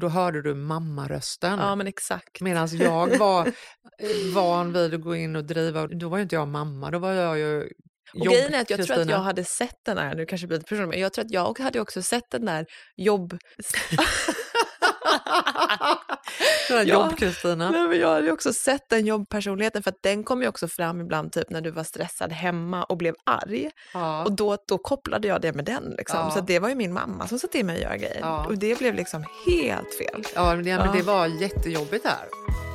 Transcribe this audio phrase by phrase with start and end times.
[0.00, 1.58] Då hörde du mammarösten.
[1.58, 2.40] Ja, men exakt.
[2.40, 3.46] Medan jag var
[3.98, 6.98] eh, van vid att gå in och driva, då var ju inte jag mamma, då
[6.98, 7.72] var jag ju
[8.14, 10.60] och grejen är att jag tror att jag hade sett den här, nu kanske blir
[10.60, 12.66] person, men jag tror att jag hade också sett den där
[12.96, 13.38] jobb...
[16.70, 17.70] Jobb-Kristina.
[17.74, 21.32] Ja, jag hade också sett den jobbpersonligheten för att den kom ju också fram ibland
[21.32, 23.70] typ när du var stressad hemma och blev arg.
[23.94, 24.24] Ja.
[24.24, 25.94] Och då, då kopplade jag det med den.
[25.98, 26.18] Liksom.
[26.18, 26.30] Ja.
[26.30, 28.20] Så det var ju min mamma som satt i mig och göra grejer.
[28.20, 28.46] Ja.
[28.46, 30.24] Och det blev liksom helt fel.
[30.34, 32.69] Ja, det, men det var jättejobbigt här.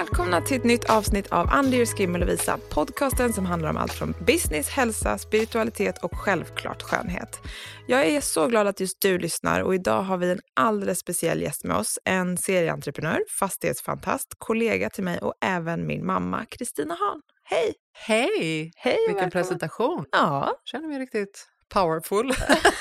[0.00, 2.58] Välkomna till ett nytt avsnitt av Under your skin med Lovisa.
[2.70, 7.40] Podcasten som handlar om allt från business, hälsa, spiritualitet och självklart skönhet.
[7.86, 11.42] Jag är så glad att just du lyssnar och idag har vi en alldeles speciell
[11.42, 11.98] gäst med oss.
[12.04, 17.20] En serieentreprenör, fastighetsfantast, kollega till mig och även min mamma Kristina Hahn.
[17.44, 17.74] Hej!
[17.92, 18.72] Hej!
[18.76, 19.30] Hej Vilken välkommen.
[19.30, 20.04] presentation.
[20.12, 20.60] Ja.
[20.64, 22.32] Känner mig riktigt powerful.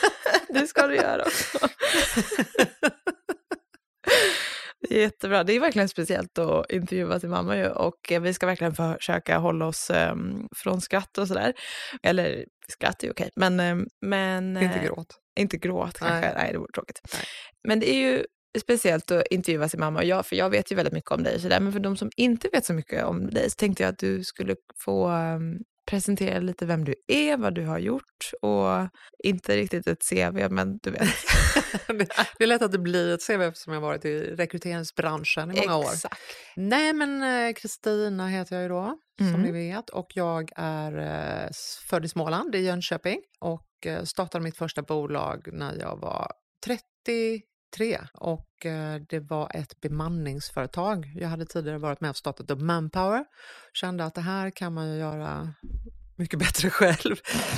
[0.50, 1.68] det ska du göra också.
[4.90, 5.44] Jättebra.
[5.44, 7.68] Det är verkligen speciellt att intervjua sin mamma ju.
[7.68, 11.54] och vi ska verkligen försöka hålla oss um, från skratt och sådär.
[12.04, 13.60] Eller skratt är ju okej, men...
[13.60, 15.08] Um, men inte eh, gråt.
[15.40, 17.00] Inte gråt kanske, nej, nej det vore tråkigt.
[17.14, 17.24] Nej.
[17.68, 18.26] Men det är ju
[18.60, 21.40] speciellt att intervjua sin mamma och jag, för jag vet ju väldigt mycket om dig.
[21.40, 21.60] Så där.
[21.60, 24.24] Men för de som inte vet så mycket om dig så tänkte jag att du
[24.24, 28.90] skulle få um, presentera lite vem du är, vad du har gjort och
[29.24, 31.02] inte riktigt ett CV, men du vet.
[32.38, 35.92] det är lätt att det blir ett CV eftersom jag varit i rekryteringsbranschen i många
[35.92, 36.06] Exakt.
[36.06, 36.20] år.
[36.56, 39.34] Nej, men eh, Kristina heter jag ju då, mm.
[39.34, 41.50] som ni vet, och jag är eh,
[41.90, 46.32] född i Småland, i Jönköping, och eh, startade mitt första bolag när jag var
[46.66, 47.42] 30
[47.76, 51.12] tre och eh, det var ett bemanningsföretag.
[51.16, 53.26] Jag hade tidigare varit med och startat upp Manpower.
[53.74, 55.54] Kände att det här kan man ju göra
[56.16, 57.16] mycket bättre själv.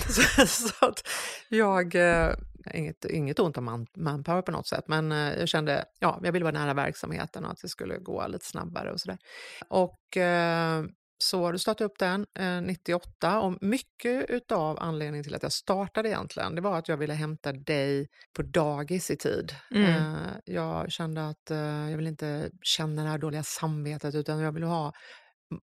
[0.07, 1.07] så, så, att
[1.49, 2.35] jag, eh,
[2.73, 6.45] inget, inget ont om Manpower på något sätt, men eh, jag kände, ja, jag ville
[6.45, 9.17] vara nära verksamheten och att det skulle gå lite snabbare och sådär.
[9.69, 10.17] Och
[11.17, 16.09] så du startade upp den eh, 98 och mycket utav anledningen till att jag startade
[16.09, 19.55] egentligen, det var att jag ville hämta dig på dagis i tid.
[19.71, 19.89] Mm.
[19.89, 24.51] Eh, jag kände att eh, jag vill inte känna det här dåliga samvetet utan jag
[24.51, 24.93] vill ha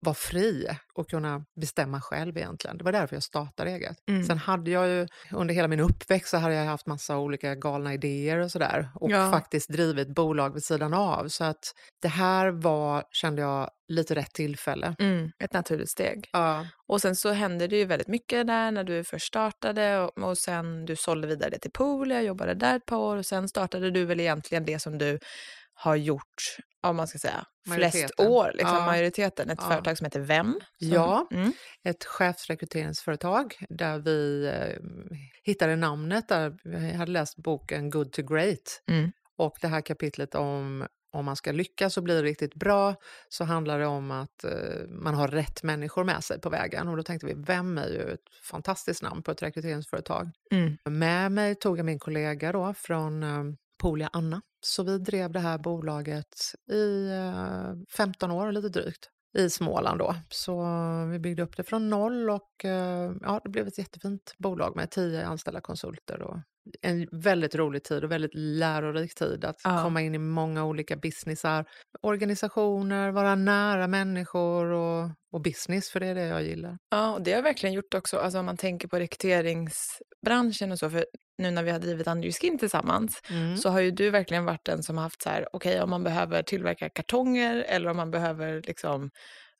[0.00, 2.78] vara fri och kunna bestämma själv egentligen.
[2.78, 3.96] Det var därför jag startade eget.
[4.08, 4.24] Mm.
[4.24, 7.94] Sen hade jag ju under hela min uppväxt så hade jag haft massa olika galna
[7.94, 9.30] idéer och sådär och ja.
[9.30, 11.28] faktiskt drivit bolag vid sidan av.
[11.28, 14.96] Så att det här var, kände jag, lite rätt tillfälle.
[14.98, 16.28] Mm, ett naturligt steg.
[16.32, 16.66] Ja.
[16.86, 20.38] Och sen så hände det ju väldigt mycket där när du först startade och, och
[20.38, 23.90] sen du sålde vidare det till Poolia, jobbade där ett par år och sen startade
[23.90, 25.18] du väl egentligen det som du
[25.80, 27.44] har gjort, om man ska säga,
[27.74, 28.86] flest år, liksom, ja.
[28.86, 29.50] majoriteten.
[29.50, 29.68] Ett ja.
[29.68, 30.52] företag som heter Vem.
[30.52, 31.52] Som, ja, mm.
[31.84, 34.88] ett chefsrekryteringsföretag där vi eh,
[35.42, 36.28] hittade namnet.
[36.28, 38.82] Där vi hade läst boken Good to Great.
[38.90, 39.12] Mm.
[39.36, 42.94] Och det här kapitlet om om man ska lyckas och bli riktigt bra
[43.28, 46.88] så handlar det om att eh, man har rätt människor med sig på vägen.
[46.88, 50.30] Och då tänkte vi, vem är ju ett fantastiskt namn på ett rekryteringsföretag.
[50.50, 50.76] Mm.
[50.84, 53.44] Med mig tog jag min kollega då från eh,
[53.78, 54.42] Polia Anna.
[54.60, 60.14] Så vi drev det här bolaget i eh, 15 år, lite drygt, i Småland då.
[60.30, 60.64] Så
[61.10, 64.90] vi byggde upp det från noll och eh, ja, det blev ett jättefint bolag med
[64.90, 66.38] tio anställda konsulter och
[66.82, 69.82] en väldigt rolig tid och väldigt lärorik tid att ja.
[69.82, 71.64] komma in i många olika businessar,
[72.02, 76.78] organisationer, vara nära människor och, och business, för det är det jag gillar.
[76.90, 80.78] Ja, och det har jag verkligen gjort också, alltså om man tänker på rekryteringsbranschen och
[80.78, 81.04] så, för
[81.38, 83.56] nu när vi har drivit Under Skin tillsammans mm.
[83.56, 85.90] så har ju du verkligen varit den som har haft så här, okej okay, om
[85.90, 89.10] man behöver tillverka kartonger eller om man behöver liksom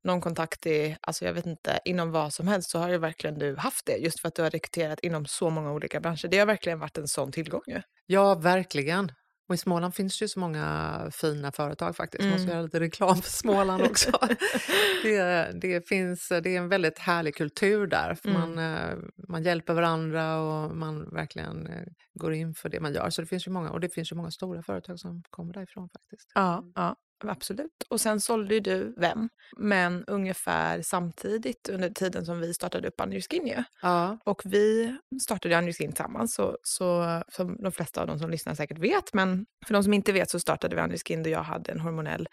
[0.04, 3.38] någon kontakt i, alltså jag vet inte, inom vad som helst så har ju verkligen
[3.38, 3.96] du haft det.
[3.96, 6.28] Just för att du har rekryterat inom så många olika branscher.
[6.28, 7.82] Det har verkligen varit en sån tillgång ju.
[8.06, 9.12] Ja, verkligen.
[9.48, 12.20] Och i Småland finns det ju så många fina företag faktiskt.
[12.20, 12.32] Mm.
[12.32, 14.10] Måste göra lite reklam för Småland också.
[15.02, 18.14] det, det, finns, det är en väldigt härlig kultur där.
[18.14, 18.40] För mm.
[18.40, 21.82] man, eh, man hjälper varandra och man verkligen eh,
[22.14, 23.10] går in för det man gör.
[23.10, 25.88] Så det finns ju många, och det finns ju många stora företag som kommer därifrån
[25.88, 26.32] faktiskt.
[26.34, 26.96] Ja, ja.
[27.26, 27.84] Absolut.
[27.88, 33.00] Och sen sålde ju du Vem, men ungefär samtidigt under tiden som vi startade upp
[33.30, 34.18] Skin Ja.
[34.24, 38.78] Och vi startade Skin tillsammans, så, så som de flesta av de som lyssnar säkert
[38.78, 41.80] vet, men för de som inte vet så startade vi Skin då jag hade en
[41.80, 42.28] hormonell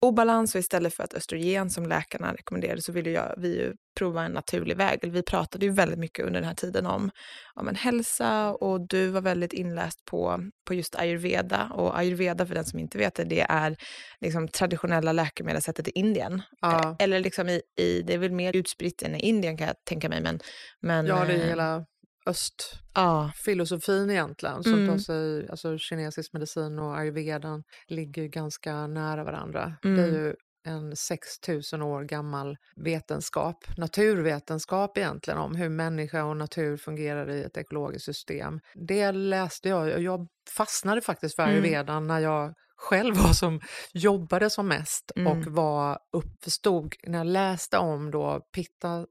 [0.00, 4.24] obalans och istället för att östrogen som läkarna rekommenderade så ville jag, vi ju prova
[4.24, 5.12] en naturlig väg.
[5.12, 7.10] Vi pratade ju väldigt mycket under den här tiden om,
[7.54, 11.70] om en hälsa och du var väldigt inläst på, på just ayurveda.
[11.74, 13.76] Och ayurveda, för den som inte vet det, det är
[14.20, 16.42] liksom traditionella läkemedelssättet i Indien.
[16.60, 16.96] Ja.
[16.98, 20.08] Eller liksom i, i, det är väl mer utspritt än i Indien kan jag tänka
[20.08, 20.20] mig.
[20.20, 20.40] Men,
[20.80, 21.84] men, ja, det är hela
[22.26, 24.62] östfilosofin egentligen.
[24.62, 24.88] Som mm.
[24.88, 29.76] tar sig, alltså kinesisk medicin och ayurvedan ligger ju ganska nära varandra.
[29.84, 29.96] Mm.
[29.96, 30.20] Det är mm.
[30.20, 30.34] ju
[30.66, 37.56] en 6000 år gammal vetenskap, naturvetenskap egentligen, om hur människa och natur fungerar i ett
[37.56, 38.60] ekologiskt system.
[38.74, 40.26] Det läste jag och jag
[40.56, 41.54] fastnade faktiskt för mm.
[41.54, 42.06] ayurvedan mm.
[42.06, 43.60] när jag själv var som
[43.92, 45.32] jobbade som mest mm.
[45.32, 49.06] och var uppförstod, när jag läste om då pitta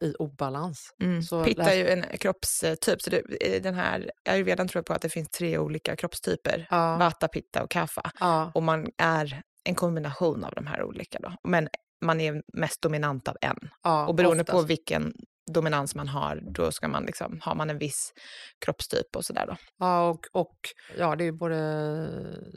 [0.00, 0.94] i obalans.
[1.02, 1.22] Mm.
[1.22, 3.22] Så Pitta är ju en kroppstyp, så det,
[3.62, 6.96] den här ayurvedan tror jag på att det finns tre olika kroppstyper, ja.
[6.96, 8.10] vata, pitta och kapha.
[8.20, 8.52] Ja.
[8.54, 11.32] Och man är en kombination av de här olika då.
[11.48, 11.68] Men
[12.04, 13.56] man är mest dominant av en.
[13.82, 14.60] Ja, och beroende oftast.
[14.60, 15.12] på vilken
[15.52, 18.12] dominans man har, då ska man liksom, har man en viss
[18.64, 19.56] kroppstyp och sådär då.
[19.78, 20.56] Ja, och, och
[20.98, 21.58] ja, det är både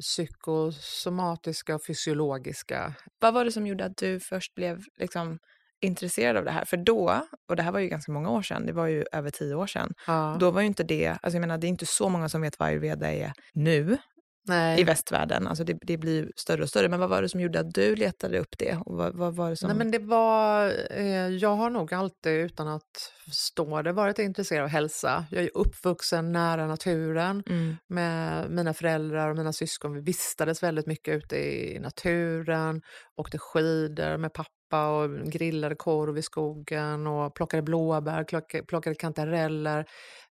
[0.02, 2.94] psykosomatiska och fysiologiska.
[3.20, 5.40] Vad var det som gjorde att du först blev liksom
[5.84, 6.66] intresserad av det här.
[6.66, 9.30] För då, och det här var ju ganska många år sedan, det var ju över
[9.30, 10.38] tio år sedan, ja.
[10.40, 12.60] då var ju inte det, alltså jag menar det är inte så många som vet
[12.60, 13.98] vad ayurveda är nu.
[14.46, 14.82] Nej.
[14.82, 15.48] i västvärlden.
[15.48, 16.90] Alltså det, det, blir större och större.
[16.90, 18.78] Men vad var det som gjorde att du letade upp det?
[18.86, 19.68] Och vad, vad var det som...
[19.68, 24.64] Nej, men det var, eh, jag har nog alltid, utan att förstå det, varit intresserad
[24.64, 25.26] av hälsa.
[25.32, 27.76] Jag är uppvuxen nära naturen mm.
[27.88, 29.94] med mina föräldrar och mina syskon.
[29.94, 32.82] Vi vistades väldigt mycket ute i naturen,
[33.16, 38.96] åkte skidor med pappa pappa och grillade korv i skogen och plockade blåbär, plockade, plockade
[38.96, 39.86] kantareller,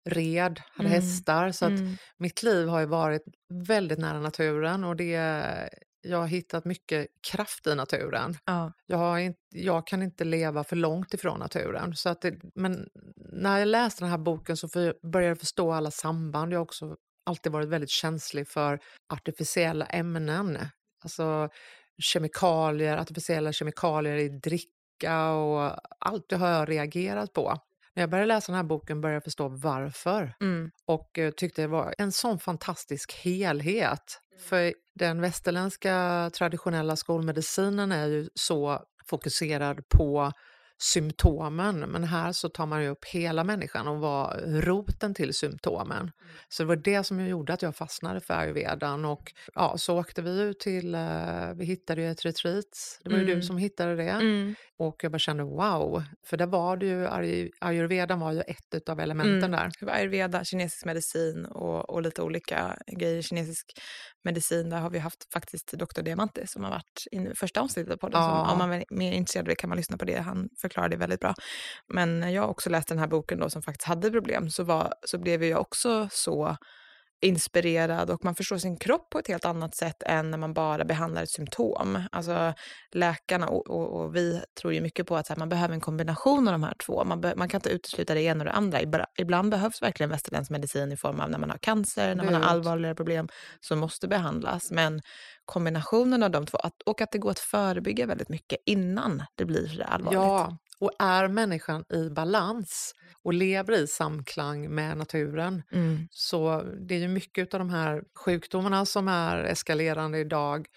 [0.09, 1.01] red, hade mm.
[1.01, 1.51] hästar.
[1.51, 1.95] Så att mm.
[2.17, 3.23] mitt liv har ju varit
[3.67, 5.69] väldigt nära naturen och det,
[6.01, 8.37] jag har hittat mycket kraft i naturen.
[8.45, 8.73] Ja.
[8.87, 11.95] Jag, har in, jag kan inte leva för långt ifrån naturen.
[11.95, 12.87] Så att det, men
[13.33, 16.53] när jag läste den här boken så för, började jag förstå alla samband.
[16.53, 16.95] Jag har också
[17.25, 18.79] alltid varit väldigt känslig för
[19.13, 20.57] artificiella ämnen.
[21.03, 21.49] Alltså
[22.01, 27.57] kemikalier, artificiella kemikalier i dricka och allt det har jag reagerat på.
[27.93, 30.71] När jag började läsa den här boken började jag förstå varför mm.
[30.85, 34.19] och uh, tyckte det var en sån fantastisk helhet.
[34.31, 34.43] Mm.
[34.43, 40.31] För den västerländska traditionella skolmedicinen är ju så fokuserad på
[40.81, 45.97] symptomen, men här så tar man ju upp hela människan och var roten till symptomen.
[45.97, 46.11] Mm.
[46.49, 50.21] Så det var det som gjorde att jag fastnade för ayurvedan och ja, så åkte
[50.21, 53.35] vi ut till, uh, vi hittade ju ett retreat, det var ju mm.
[53.35, 54.09] du som hittade det.
[54.09, 54.55] Mm.
[54.77, 58.99] Och jag bara kände wow, för där var det ju, ayurvedan var ju ett av
[58.99, 59.51] elementen mm.
[59.51, 59.71] där.
[59.79, 63.21] Det var ayurveda, kinesisk medicin och, och lite olika grejer.
[63.21, 63.79] Kinesisk
[64.23, 66.01] medicin, där har vi haft faktiskt Dr.
[66.01, 68.21] Diamante som har varit i första avsnittet på den.
[68.21, 68.51] Ja.
[68.51, 70.97] om man är mer intresserad av det kan man lyssna på det, han förklarar det
[70.97, 71.33] väldigt bra.
[71.93, 74.93] Men när jag också läste den här boken då som faktiskt hade problem så, var,
[75.05, 76.57] så blev jag också så
[77.21, 80.85] inspirerad och man förstår sin kropp på ett helt annat sätt än när man bara
[80.85, 82.03] behandlar ett symptom.
[82.11, 82.53] Alltså
[82.91, 86.47] läkarna och, och, och vi tror ju mycket på att här, man behöver en kombination
[86.47, 87.03] av de här två.
[87.03, 89.05] Man, be, man kan inte utesluta det ena och det andra.
[89.17, 92.41] Ibland behövs verkligen västerländsk medicin i form av när man har cancer, när man har
[92.41, 93.27] allvarligare problem
[93.59, 94.71] som måste behandlas.
[94.71, 95.01] Men
[95.51, 99.45] kombinationen av de två att, och att det går att förebygga väldigt mycket innan det
[99.45, 100.13] blir allvarligt.
[100.13, 102.93] Ja, och är människan i balans
[103.23, 105.63] och lever i samklang med naturen.
[105.71, 106.07] Mm.
[106.11, 110.67] Så det är ju mycket av de här sjukdomarna som är eskalerande idag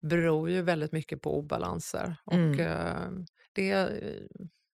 [0.00, 2.16] beror ju väldigt mycket på obalanser.
[2.32, 2.50] Mm.
[2.50, 3.10] Och eh,
[3.52, 3.88] det,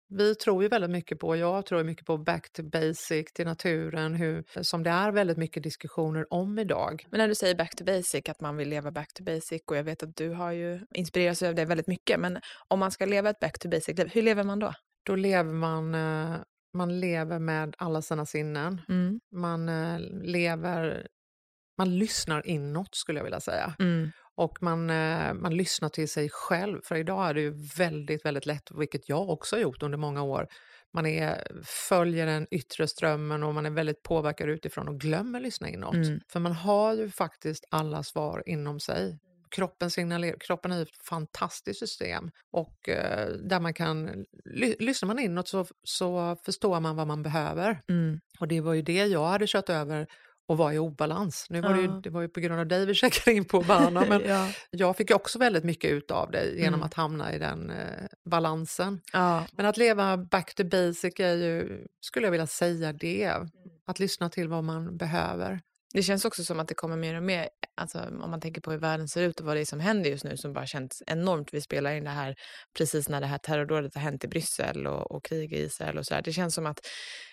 [0.08, 4.14] vi tror ju väldigt mycket på, jag tror mycket på back to basic, till naturen,
[4.14, 7.06] hur, som det är väldigt mycket diskussioner om idag.
[7.10, 9.76] Men när du säger back to basic, att man vill leva back to basic och
[9.76, 12.38] jag vet att du har ju inspirerats av det väldigt mycket, men
[12.68, 14.72] om man ska leva ett back to basic, hur lever man då?
[15.06, 16.36] Då lever man eh,
[16.76, 18.80] man lever med alla sina sinnen.
[18.88, 19.20] Mm.
[19.32, 21.06] Man eh, lever,
[21.78, 23.74] man lyssnar inåt skulle jag vilja säga.
[23.78, 24.10] Mm.
[24.36, 26.80] Och man, eh, man lyssnar till sig själv.
[26.84, 30.22] För idag är det ju väldigt, väldigt lätt, vilket jag också har gjort under många
[30.22, 30.48] år,
[30.92, 35.68] man är, följer den yttre strömmen och man är väldigt påverkad utifrån och glömmer lyssna
[35.68, 35.94] inåt.
[35.94, 36.20] Mm.
[36.28, 39.18] För man har ju faktiskt alla svar inom sig
[39.50, 45.18] kroppen signalerar, kroppen är ett fantastiskt system och eh, där man kan, ly, lyssnar man
[45.18, 47.80] inåt så, så förstår man vad man behöver.
[47.88, 48.20] Mm.
[48.40, 50.06] Och det var ju det jag hade kört över
[50.48, 51.46] och var i obalans.
[51.50, 53.60] Nu var det, ju, det var ju på grund av dig vi checkade in på
[53.60, 54.48] Bana, men ja.
[54.70, 56.82] jag fick också väldigt mycket ut av det genom mm.
[56.82, 59.00] att hamna i den eh, balansen.
[59.12, 59.46] Ja.
[59.52, 63.32] Men att leva back to basic är ju, skulle jag vilja säga det,
[63.86, 65.60] att lyssna till vad man behöver.
[65.96, 68.70] Det känns också som att det kommer mer och mer alltså, om man tänker på
[68.70, 71.02] hur världen ser ut och vad det är som händer just nu som bara känns
[71.06, 71.54] enormt.
[71.54, 72.34] Vi spelar in det här
[72.78, 76.06] precis när det här terrordådet har hänt i Bryssel och, och krig i Israel och
[76.06, 76.22] så där.
[76.22, 76.80] Det känns som att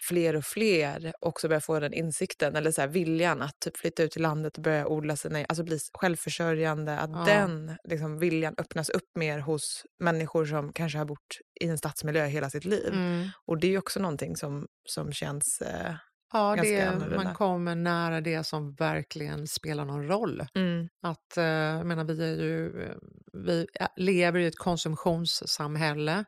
[0.07, 4.03] fler och fler också börjar få den insikten eller så här, viljan att typ flytta
[4.03, 6.97] ut till landet och börja odla sina, alltså bli självförsörjande.
[6.97, 7.23] Att ja.
[7.25, 12.25] den liksom, viljan öppnas upp mer hos människor som kanske har bott i en stadsmiljö
[12.25, 12.93] hela sitt liv.
[12.93, 13.29] Mm.
[13.45, 15.95] Och det är också någonting som, som känns eh,
[16.33, 20.45] Ja, det, man kommer nära det som verkligen spelar någon roll.
[20.55, 20.89] Mm.
[21.01, 22.95] Att, eh, jag menar, vi, är ju, eh,
[23.33, 26.25] vi lever i ett konsumtionssamhälle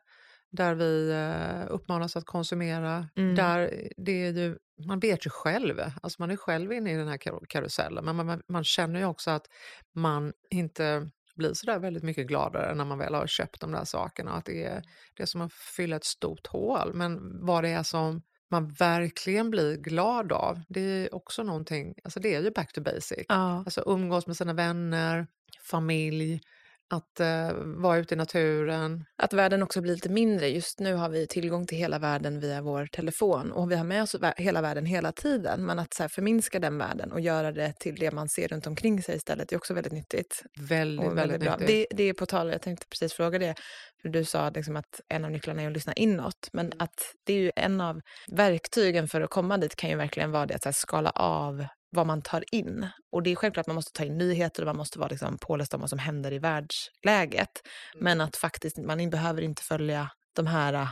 [0.50, 3.08] där vi eh, uppmanas att konsumera.
[3.16, 3.34] Mm.
[3.34, 7.08] Där det är ju, man vet ju själv, alltså man är själv inne i den
[7.08, 9.46] här karusellen, men man, man känner ju också att
[9.94, 13.84] man inte blir så där väldigt mycket gladare när man väl har köpt de där
[13.84, 14.32] sakerna.
[14.32, 14.82] Att det är,
[15.14, 16.94] det är som att fylla ett stort hål.
[16.94, 22.20] Men vad det är som man verkligen blir glad av, det är också någonting, alltså
[22.20, 23.24] det är ju back to basic.
[23.28, 23.58] Ja.
[23.58, 25.26] Alltså umgås med sina vänner,
[25.62, 26.40] familj,
[26.90, 29.04] att uh, vara ute i naturen.
[29.16, 30.48] Att världen också blir lite mindre.
[30.48, 34.02] Just nu har vi tillgång till hela världen via vår telefon och vi har med
[34.02, 35.66] oss hela världen hela tiden.
[35.66, 38.66] Men att så här, förminska den världen och göra det till det man ser runt
[38.66, 40.42] omkring sig istället är också väldigt nyttigt.
[40.60, 41.56] Väldigt, väldigt, väldigt bra.
[41.66, 43.54] Det, det, är på tal, jag tänkte precis fråga det,
[44.02, 46.48] för du sa liksom att en av nycklarna är att lyssna inåt.
[46.52, 48.00] Men att det är ju en av
[48.32, 51.66] verktygen för att komma dit kan ju verkligen vara det att här, skala av
[51.96, 52.88] vad man tar in.
[53.12, 55.38] Och det är självklart att man måste ta in nyheter och man måste vara liksom
[55.38, 57.50] påläst om vad som händer i världsläget.
[57.94, 58.04] Mm.
[58.04, 60.88] Men att faktiskt, man behöver inte följa de här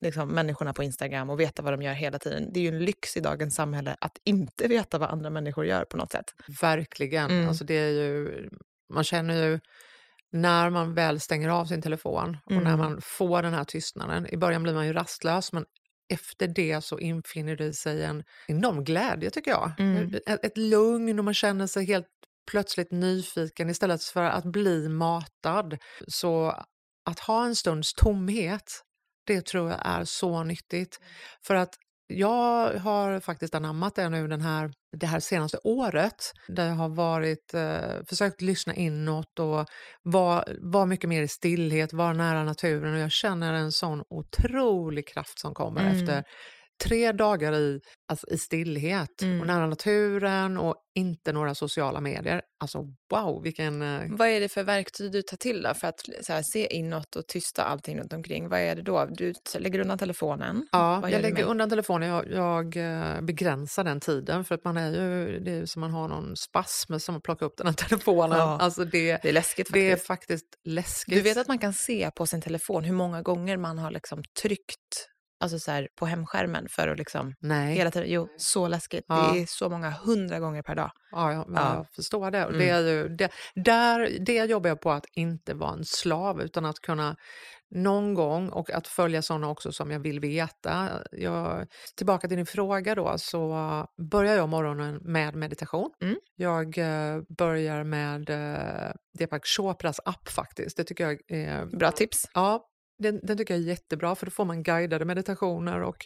[0.00, 2.52] liksom, människorna på Instagram och veta vad de gör hela tiden.
[2.52, 5.84] Det är ju en lyx i dagens samhälle att inte veta vad andra människor gör
[5.84, 6.34] på något sätt.
[6.60, 7.30] Verkligen.
[7.30, 7.48] Mm.
[7.48, 8.48] Alltså det är ju,
[8.92, 9.60] man känner ju
[10.32, 12.64] när man väl stänger av sin telefon och mm.
[12.64, 14.26] när man får den här tystnaden.
[14.34, 15.64] I början blir man ju rastlös men
[16.08, 19.72] efter det så infinner det sig en enorm glädje tycker jag.
[19.78, 20.14] Mm.
[20.26, 22.06] Ett, ett lugn och man känner sig helt
[22.50, 25.78] plötsligt nyfiken istället för att bli matad.
[26.08, 26.64] Så
[27.04, 28.82] att ha en stunds tomhet,
[29.26, 31.00] det tror jag är så nyttigt.
[31.46, 31.74] För att
[32.06, 36.88] jag har faktiskt anammat det nu den här, det här senaste året där jag har
[36.88, 39.66] varit, eh, försökt lyssna inåt och
[40.02, 45.08] vara var mycket mer i stillhet, vara nära naturen och jag känner en sån otrolig
[45.08, 45.96] kraft som kommer mm.
[45.96, 46.24] efter
[46.84, 49.40] tre dagar i, alltså, i stillhet mm.
[49.40, 52.42] och nära naturen och inte några sociala medier.
[52.60, 52.78] Alltså
[53.10, 53.82] wow, vilken...
[53.82, 54.02] Eh...
[54.08, 57.26] Vad är det för verktyg du tar till då för att här, se inåt och
[57.26, 58.48] tysta allting runt omkring?
[58.48, 59.06] Vad är det då?
[59.10, 60.68] Du lägger undan telefonen?
[60.72, 62.08] Ja, jag lägger undan telefonen.
[62.08, 65.90] Jag, jag, eh, begränsar den tiden för att man är ju, det är som man
[65.90, 68.38] har någon spasm som att plocka upp den här telefonen.
[68.38, 69.72] Ja, alltså det, det är läskigt faktiskt.
[69.72, 71.14] Det är faktiskt läskigt.
[71.14, 74.22] Du vet att man kan se på sin telefon hur många gånger man har liksom
[74.42, 75.13] tryckt
[75.44, 77.74] alltså så här, på hemskärmen för att liksom Nej.
[77.74, 79.04] hela tiden, jo, så läskigt.
[79.08, 79.30] Ja.
[79.32, 80.90] Det är så många hundra gånger per dag.
[81.10, 81.74] Ja, jag, ja.
[81.74, 82.38] jag förstår det.
[82.38, 82.58] Mm.
[82.58, 86.64] det, är ju, det, där, det jobbar jag på att inte vara en slav utan
[86.64, 87.16] att kunna
[87.74, 91.02] någon gång och att följa sådana också som jag vill veta.
[91.12, 95.90] Jag, tillbaka till din fråga då, så börjar jag morgonen med meditation.
[96.02, 96.16] Mm.
[96.36, 100.76] Jag uh, börjar med uh, Deepak Chopras app faktiskt.
[100.76, 101.66] Det tycker jag är...
[101.66, 102.30] Bra tips.
[102.34, 102.66] Ja,
[102.98, 105.96] den, den tycker jag är jättebra för då får man guidade meditationer och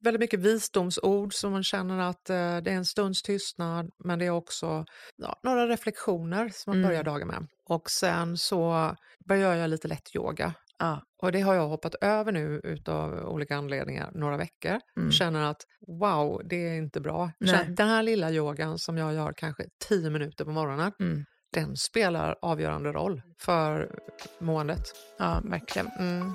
[0.00, 4.26] väldigt mycket visdomsord som man känner att eh, det är en stunds tystnad men det
[4.26, 4.84] är också
[5.16, 6.88] ja, några reflektioner som man mm.
[6.88, 7.46] börjar dagen med.
[7.64, 8.94] Och sen så
[9.28, 10.54] börjar jag lite lätt yoga.
[10.78, 10.96] Ah.
[11.22, 14.80] Och det har jag hoppat över nu utav olika anledningar några veckor.
[14.96, 15.10] Mm.
[15.12, 15.62] Känner att
[16.00, 17.30] wow, det är inte bra.
[17.76, 22.36] Den här lilla yogan som jag gör kanske tio minuter på morgonen mm den spelar
[22.42, 23.98] avgörande roll för
[24.40, 24.82] måendet.
[25.18, 25.86] Ja, verkligen.
[25.98, 26.32] Mm.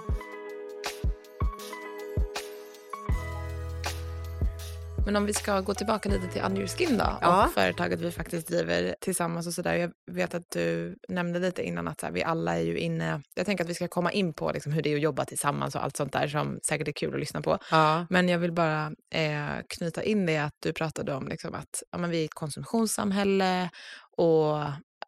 [5.06, 7.46] Men om vi ska gå tillbaka lite till Under Skin då ja.
[7.46, 9.74] och företaget vi faktiskt driver tillsammans och sådär.
[9.74, 13.46] Jag vet att du nämnde lite innan att här, vi alla är ju inne, jag
[13.46, 15.84] tänker att vi ska komma in på liksom hur det är att jobba tillsammans och
[15.84, 17.58] allt sånt där som säkert är kul att lyssna på.
[17.72, 18.06] Ja.
[18.10, 21.98] Men jag vill bara eh, knyta in det att du pratade om liksom att ja,
[21.98, 23.70] vi är ett konsumtionssamhälle
[24.18, 24.58] och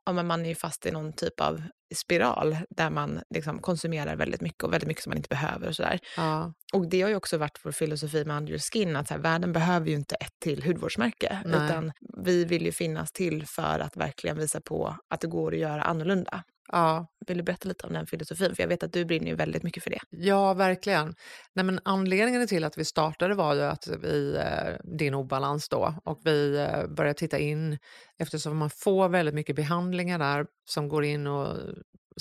[0.06, 1.64] ja, men man är ju fast i någon typ av
[1.96, 5.68] spiral där man liksom konsumerar väldigt mycket och väldigt mycket som man inte behöver.
[5.68, 6.00] Och, sådär.
[6.18, 6.54] Ja.
[6.74, 9.88] och det har ju också varit vår filosofi med Under Skin, att här, världen behöver
[9.88, 11.66] ju inte ett till hudvårdsmärke, Nej.
[11.66, 11.92] utan
[12.26, 15.84] vi vill ju finnas till för att verkligen visa på att det går att göra
[15.84, 16.44] annorlunda.
[16.72, 17.08] Ja.
[17.28, 18.56] Vill du berätta lite om den filosofin?
[18.56, 20.00] För jag vet att du brinner ju väldigt mycket för det.
[20.10, 21.16] Ja, verkligen.
[21.54, 25.94] Nej, men anledningen till att vi startade var ju att vi, eh, din obalans då,
[26.04, 27.78] och vi eh, började titta in
[28.18, 31.58] eftersom man får väldigt mycket behandlingar där som går in och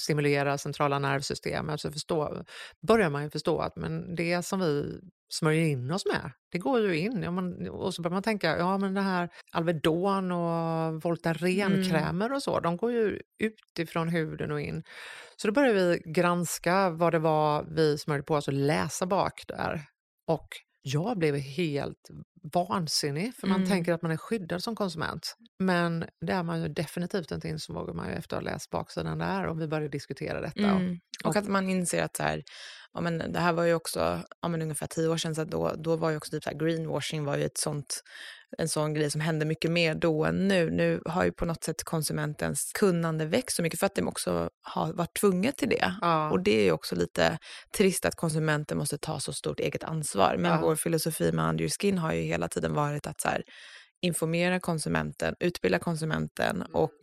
[0.01, 2.45] stimulerar centrala nervsystemet så förstå,
[2.81, 6.81] börjar man ju förstå att men det som vi smörjer in oss med, det går
[6.81, 7.23] ju in.
[7.23, 12.37] Ja, man, och så börjar man tänka, ja men det här Alvedon och Voltaren-krämer mm.
[12.37, 14.85] och så, de går ju utifrån huden och in.
[15.37, 19.45] Så då började vi granska vad det var vi smörjde på oss och läsa bak
[19.49, 19.81] där.
[20.27, 20.49] Och
[20.87, 22.11] jag blev helt
[22.53, 23.69] vansinnig, för man mm.
[23.69, 25.37] tänker att man är skyddad som konsument.
[25.59, 29.19] Men det är man ju definitivt inte insåg man ju efter att ha läst baksidan
[29.19, 30.69] där och vi började diskutera detta.
[30.69, 31.01] Mm.
[31.25, 32.43] Och, och, att man inser att så här,
[32.93, 35.75] ja, men det här var ju också ja, men ungefär tio år sedan, så då,
[35.79, 38.03] då var ju också typ så här, greenwashing var ju ett sånt,
[38.59, 40.71] en sån grej som hände mycket mer då än nu.
[40.71, 44.51] Nu har ju på något sätt konsumentens kunnande växt så mycket för att de också
[44.63, 45.95] har varit tvungna till det.
[46.01, 46.31] Ja.
[46.31, 47.39] Och det är ju också lite
[47.77, 50.37] trist att konsumenten måste ta så stort eget ansvar.
[50.39, 50.61] Men ja.
[50.61, 53.43] vår filosofi med Under Skin har ju hela tiden varit att så här,
[54.03, 56.75] informera konsumenten, utbilda konsumenten mm.
[56.75, 56.99] och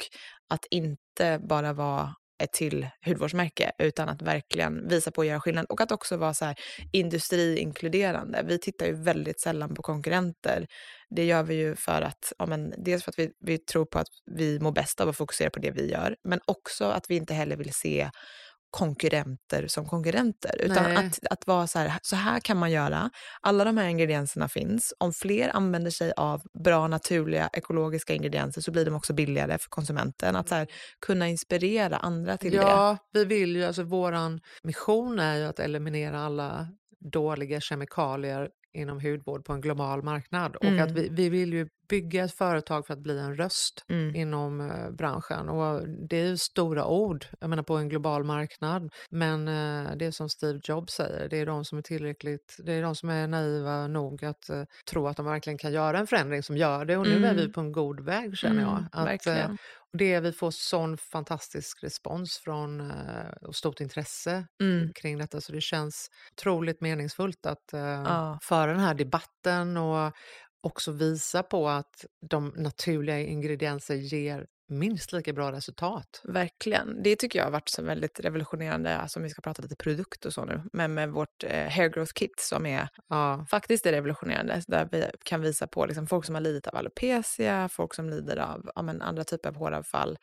[0.50, 5.65] att inte bara vara ett till hudvårdsmärke utan att verkligen visa på att göra skillnad
[5.69, 6.55] och att också vara så här
[6.91, 8.43] industriinkluderande.
[8.48, 10.67] Vi tittar ju väldigt sällan på konkurrenter.
[11.10, 14.00] Det gör vi ju för att, ja, men, dels för att vi, vi tror på
[14.00, 17.15] att vi mår bäst av att fokusera på det vi gör, men också att vi
[17.15, 18.10] inte heller vill se
[18.71, 20.61] konkurrenter som konkurrenter.
[20.61, 23.09] Utan att, att vara så här, så här kan man göra.
[23.41, 24.93] Alla de här ingredienserna finns.
[24.97, 29.69] Om fler använder sig av bra, naturliga, ekologiska ingredienser så blir de också billigare för
[29.69, 30.35] konsumenten.
[30.35, 30.67] Att så här,
[31.05, 32.67] kunna inspirera andra till ja, det.
[32.67, 36.67] Ja, vi vill ju, alltså våran mission är ju att eliminera alla
[37.11, 40.55] dåliga kemikalier inom hudvård på en global marknad.
[40.55, 40.83] Och mm.
[40.83, 44.15] att vi, vi vill ju bygga ett företag för att bli en röst mm.
[44.15, 45.50] inom eh, branschen.
[45.50, 48.93] Och det är ju stora ord, jag menar på en global marknad.
[49.10, 52.74] Men eh, det är som Steve Jobs säger, det är de som är tillräckligt, det
[52.74, 56.07] är de som är naiva nog att uh, tro att de verkligen kan göra en
[56.07, 56.98] förändring som gör det.
[56.98, 57.29] Och nu mm.
[57.29, 57.53] är vi mm.
[57.53, 58.86] på en god väg känner jag.
[58.93, 59.55] Mm, att, uh,
[59.98, 62.91] det vi får sån fantastisk respons från
[63.41, 64.93] och stort intresse mm.
[64.93, 68.39] kring detta så det känns otroligt meningsfullt att ja.
[68.43, 70.13] föra den här debatten och
[70.62, 76.22] också visa på att de naturliga ingredienser ger minst lika bra resultat.
[76.24, 77.03] Verkligen.
[77.03, 80.25] Det tycker jag har varit så väldigt revolutionerande, alltså om vi ska prata lite produkt
[80.25, 83.46] och så nu, men med vårt eh, hair growth kit som är ja.
[83.50, 87.70] faktiskt är revolutionerande, där vi kan visa på liksom, folk som har lidit av alopecia,
[87.70, 90.18] folk som lider av ja, andra typer av håravfall,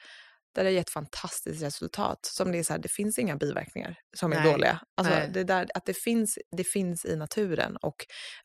[0.54, 2.18] där det har gett fantastiskt resultat.
[2.22, 4.38] Som det är så här, det finns inga biverkningar som Nej.
[4.38, 4.80] är dåliga.
[4.96, 7.94] Alltså, det där, att det finns, det finns i naturen och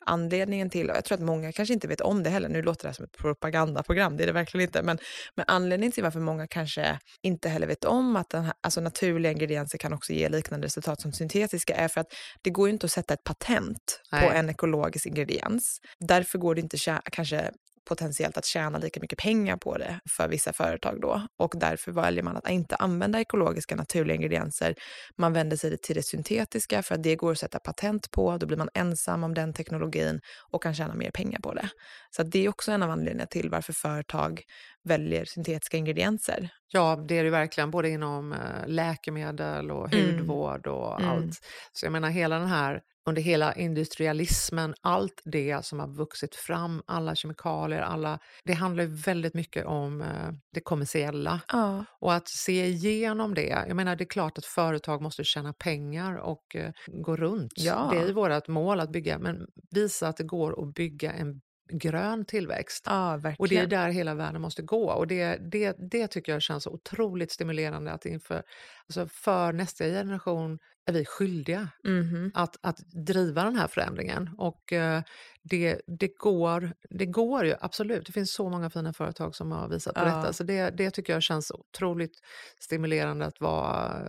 [0.05, 2.83] anledningen till, och jag tror att många kanske inte vet om det heller, nu låter
[2.83, 4.97] det här som ett propagandaprogram, det är det verkligen inte, men,
[5.35, 9.31] men anledningen till varför många kanske inte heller vet om att den här, alltså naturliga
[9.31, 12.85] ingredienser kan också ge liknande resultat som syntetiska är för att det går ju inte
[12.85, 14.21] att sätta ett patent Nej.
[14.21, 15.79] på en ekologisk ingrediens.
[15.99, 16.77] Därför går det inte
[17.11, 17.51] kanske
[17.85, 21.27] potentiellt att tjäna lika mycket pengar på det för vissa företag då.
[21.39, 24.75] Och därför väljer man att inte använda ekologiska naturliga ingredienser.
[25.17, 28.37] Man vänder sig till det syntetiska för att det går att sätta patent på.
[28.37, 31.69] Då blir man ensam om den teknologin och kan tjäna mer pengar på det.
[32.11, 34.41] Så det är också en av anledningarna till varför företag
[34.83, 36.49] väljer syntetiska ingredienser.
[36.67, 40.17] Ja, det är det verkligen, både inom eh, läkemedel och mm.
[40.17, 41.11] hudvård och mm.
[41.11, 41.39] allt.
[41.71, 46.81] Så jag menar hela den här under hela industrialismen, allt det som har vuxit fram,
[46.85, 51.41] alla kemikalier, alla, det handlar väldigt mycket om eh, det kommersiella.
[51.47, 51.85] Ja.
[51.99, 56.15] Och att se igenom det, jag menar det är klart att företag måste tjäna pengar
[56.15, 57.53] och eh, gå runt.
[57.55, 57.89] Ja.
[57.91, 61.41] Det är ju vårt mål att bygga, men visa att det går att bygga en
[61.69, 62.83] grön tillväxt.
[62.87, 64.91] Ja, och det är där hela världen måste gå.
[64.91, 68.43] Och det, det, det tycker jag känns otroligt stimulerande att inför,
[68.87, 72.31] alltså för nästa generation är vi skyldiga mm.
[72.33, 74.29] att, att driva den här förändringen.
[74.37, 75.01] Och uh,
[75.43, 78.05] det, det, går, det går ju absolut.
[78.05, 80.05] Det finns så många fina företag som har visat på ja.
[80.05, 80.33] detta.
[80.33, 82.19] Så det, det tycker jag känns otroligt
[82.59, 84.07] stimulerande att vara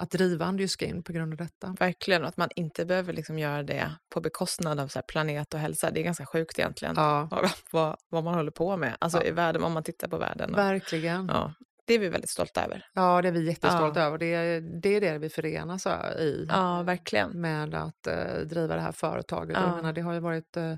[0.00, 1.76] att driva Andyskin på grund av detta.
[1.78, 5.60] Verkligen, och att man inte behöver liksom göra det på bekostnad av så planet och
[5.60, 5.90] hälsa.
[5.90, 7.28] Det är ganska sjukt egentligen, ja.
[7.70, 8.96] vad, vad man håller på med.
[8.98, 9.24] Alltså ja.
[9.24, 10.52] i världen, om man tittar på världen.
[10.52, 11.28] Verkligen.
[11.28, 12.86] Ja, det är vi väldigt stolta över.
[12.92, 14.06] Ja, det är vi jättestolta ja.
[14.06, 14.18] över.
[14.18, 15.86] Det är, det är det vi förenas
[16.18, 16.46] i.
[16.48, 17.40] Ja, verkligen.
[17.40, 19.56] Med att uh, driva det här företaget.
[19.56, 19.66] Ja.
[19.66, 20.74] Jag menar, det har ju varit uh,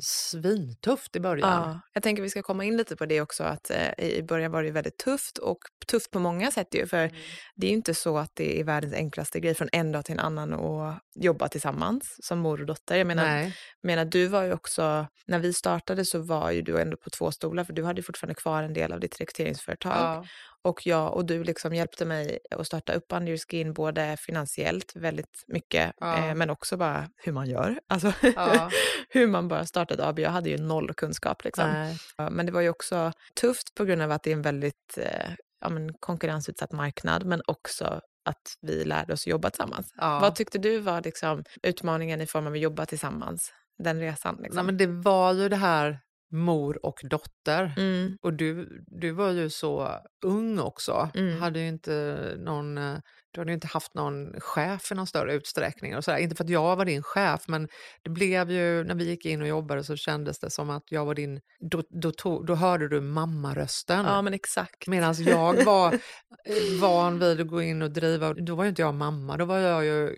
[0.00, 1.48] svintufft i början.
[1.48, 4.52] Ja, jag tänker vi ska komma in lite på det också, att uh, i början
[4.52, 7.16] var det väldigt tufft och tufft på många sätt ju, för mm.
[7.54, 10.12] det är ju inte så att det är världens enklaste grej från en dag till
[10.12, 12.96] en annan att jobba tillsammans som mor och dotter.
[12.96, 13.56] Jag menar, Nej.
[13.82, 17.30] menar, du var ju också, när vi startade så var ju du ändå på två
[17.30, 19.96] stolar, för du hade fortfarande kvar en del av ditt rekryteringsföretag.
[19.96, 20.24] Ja.
[20.62, 25.44] Och jag och du liksom hjälpte mig att starta upp Under Skin både finansiellt väldigt
[25.46, 26.28] mycket ja.
[26.28, 27.80] eh, men också bara hur man gör.
[27.88, 28.70] Alltså ja.
[29.08, 30.18] hur man bara startar ett AB.
[30.18, 31.94] Jag hade ju noll kunskap liksom.
[32.30, 35.70] Men det var ju också tufft på grund av att det är en väldigt eh,
[35.70, 39.94] men, konkurrensutsatt marknad men också att vi lärde oss jobba tillsammans.
[40.20, 43.52] Vad tyckte du var liksom, utmaningen i form av att jobba tillsammans?
[43.78, 44.36] Den resan?
[44.42, 44.56] Liksom?
[44.56, 47.72] Nej, men det var ju det här mor och dotter.
[47.76, 48.18] Mm.
[48.22, 51.10] Och du, du var ju så ung också.
[51.14, 51.40] Mm.
[51.40, 52.98] Hade inte någon, eh,
[53.30, 55.96] du hade ju inte haft någon chef i någon större utsträckning.
[55.96, 56.18] Och så där.
[56.18, 57.68] Inte för att jag var din chef, men
[58.02, 61.04] det blev ju, när vi gick in och jobbade så kändes det som att jag
[61.04, 61.40] var din...
[61.70, 64.04] Då, då, tog, då hörde du mammarösten.
[64.04, 64.86] Ja, men exakt.
[64.86, 68.82] Medan jag var eh, van vid att gå in och driva, då var ju inte
[68.82, 70.16] jag mamma, då var jag ju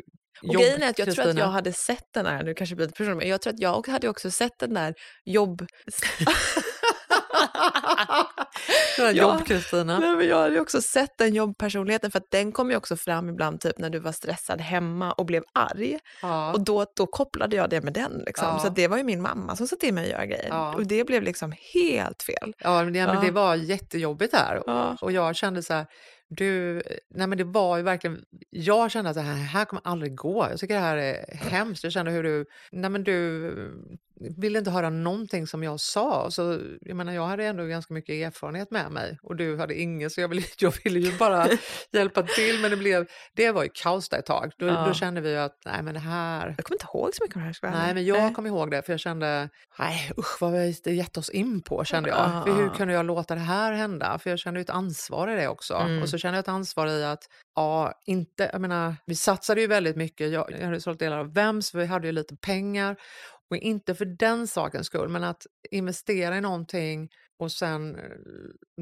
[0.48, 1.40] Och grejen är att jag tror att Kristina.
[1.40, 3.88] jag hade sett den här, nu kanske blir lite personligt, men jag tror att jag
[3.88, 5.66] hade också sett den där jobb...
[8.98, 9.11] Ja.
[9.11, 9.98] jobb-Kristina.
[9.98, 13.28] Nej, men jag hade också sett den jobbpersonligheten för att den kom ju också fram
[13.28, 15.98] ibland typ när du var stressad hemma och blev arg.
[16.22, 16.52] Ja.
[16.52, 18.22] Och då, då kopplade jag det med den.
[18.26, 18.48] Liksom.
[18.48, 18.59] Ja.
[18.59, 20.48] Så det var ju min mamma som satt i mig att göra grejer.
[20.48, 20.74] Ja.
[20.74, 22.55] Och det blev liksom helt fel.
[22.59, 24.62] Ja, men det, men det var jättejobbigt där.
[25.05, 25.87] Och jag kände så här,
[26.37, 30.14] du, nej men det var ju verkligen, jag kände att det här, här kommer aldrig
[30.14, 30.47] gå.
[30.51, 31.85] Jag tycker det här är hemskt.
[31.85, 33.53] Jag kände hur du, nej men du
[34.38, 36.30] ville inte höra någonting som jag sa.
[36.30, 40.11] Så jag menar, jag hade ändå ganska mycket erfarenhet med mig och du hade ingen,
[40.11, 41.48] så jag ville, jag ville ju bara
[41.92, 42.61] hjälpa till.
[42.62, 43.06] Men det blev,
[43.37, 44.52] det var ju kaos där ett tag.
[44.58, 44.85] Då, Ja.
[44.87, 47.37] då kände vi ju att, nej men det här, Jag kommer inte ihåg så mycket
[47.37, 47.85] om det här.
[47.85, 51.16] Nej, men jag kom ihåg det för jag kände, nej usch vad vi det gett
[51.16, 52.18] oss in på kände jag.
[52.18, 52.42] Ja.
[52.46, 54.18] För hur kunde jag låta det här hända?
[54.18, 55.74] För jag kände ju ett ansvar i det också.
[55.74, 56.02] Mm.
[56.02, 57.22] Och så kände jag ett ansvar i att,
[57.54, 60.30] ja, inte, jag menar, vi satsade ju väldigt mycket.
[60.30, 62.96] Jag, jag hade sålt delar av Vems, vi hade ju lite pengar.
[63.52, 68.02] Och inte för den sakens skull, men att investera i någonting och sen eh,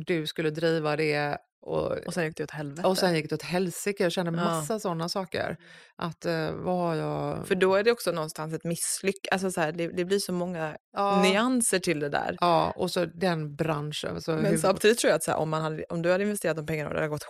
[0.06, 2.88] du skulle driva det och Och sen gick det åt helvete.
[2.88, 4.02] och sen gick det åt helsike.
[4.02, 4.44] Jag kände Ja.
[4.44, 5.56] massa sådana saker.
[5.96, 7.48] Att eh, vad har jag...
[7.48, 9.28] För då är det också någonstans ett misslyckande.
[9.32, 11.22] Alltså så här, det, det blir så många Ja.
[11.22, 12.36] nyanser till det där.
[12.40, 14.22] Ja, och så den branschen.
[14.22, 16.24] Så Men hur, samtidigt tror jag att så här, om, man hade, om du hade
[16.24, 17.24] investerat de pengarna och det hade gått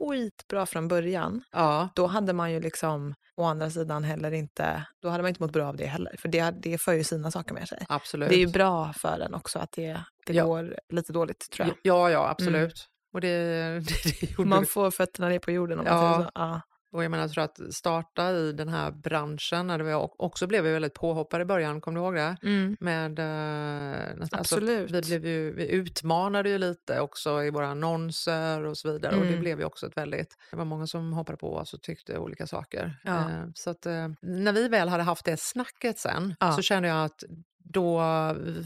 [0.00, 5.08] skitbra från början, ja, då hade man ju liksom å andra sidan heller inte, då
[5.08, 6.16] hade man inte mått bra av det heller.
[6.18, 7.86] För det, det för ju sina saker med sig.
[7.88, 8.28] absolut.
[8.28, 10.44] Det är ju bra för en också att det, det Ja.
[10.44, 11.76] går lite dåligt tror jag.
[11.82, 12.88] Ja, ja, absolut.
[13.12, 13.28] Och det,
[14.04, 16.12] det, det Man får fötterna ner på jorden om man Ja.
[16.14, 16.30] säger så.
[16.34, 16.60] Ja.
[16.96, 20.64] Och jag menar, jag tror att starta i den här branschen, när var, också blev
[20.64, 22.36] vi väldigt påhoppade i början, kommer du ihåg det?
[22.42, 22.76] Mm.
[22.80, 24.90] Med, eh, nästan- Absolut.
[24.90, 29.14] vi, blev ju, vi utmanade ju lite också i våra annonser och så vidare.
[29.16, 29.40] Och det Mm.
[29.40, 30.36] blev ju också ett väldigt...
[30.50, 33.00] Det var många som hoppade på oss och tyckte olika saker.
[33.04, 33.18] Ja.
[33.18, 36.52] Eh, så att eh, när vi väl hade haft det snacket sen Ja.
[36.52, 37.24] så kände jag att
[37.58, 38.02] då,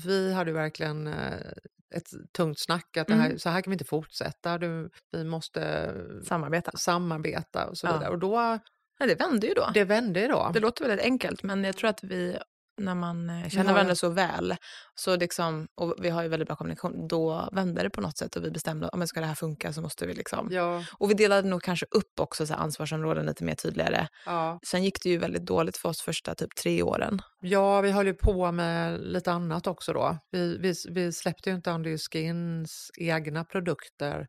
[0.06, 1.10] vi hade verkligen
[1.90, 3.38] ett tungt snack att här, Mm.
[3.38, 4.58] så här kan vi inte fortsätta.
[4.58, 6.72] Du, vi måste Samarbeta.
[6.76, 7.92] samarbeta och så Ja.
[7.92, 8.10] vidare.
[8.10, 8.58] Och då,
[9.00, 9.70] Nej, det vände ju då.
[9.74, 10.50] det vände ju då.
[10.54, 12.36] Det låter väldigt enkelt, men jag tror att vi,
[12.78, 14.56] när man eh, känner varandra så väl,
[14.94, 18.36] så liksom, och vi har ju väldigt bra kommunikation, då vände det på något sätt
[18.36, 20.48] och vi bestämde att ska det här funka så måste vi liksom...
[20.52, 24.08] Ja, Och vi delade nog kanske upp också så ansvarsområden lite mer tydligare.
[24.26, 24.58] ja.
[24.66, 27.20] Sen gick det ju väldigt dåligt för oss första typ tre åren.
[27.40, 30.18] ja, vi höll ju på med lite annat också då.
[30.30, 34.26] Vi, vi, vi släppte ju inte Andy Skins egna produkter.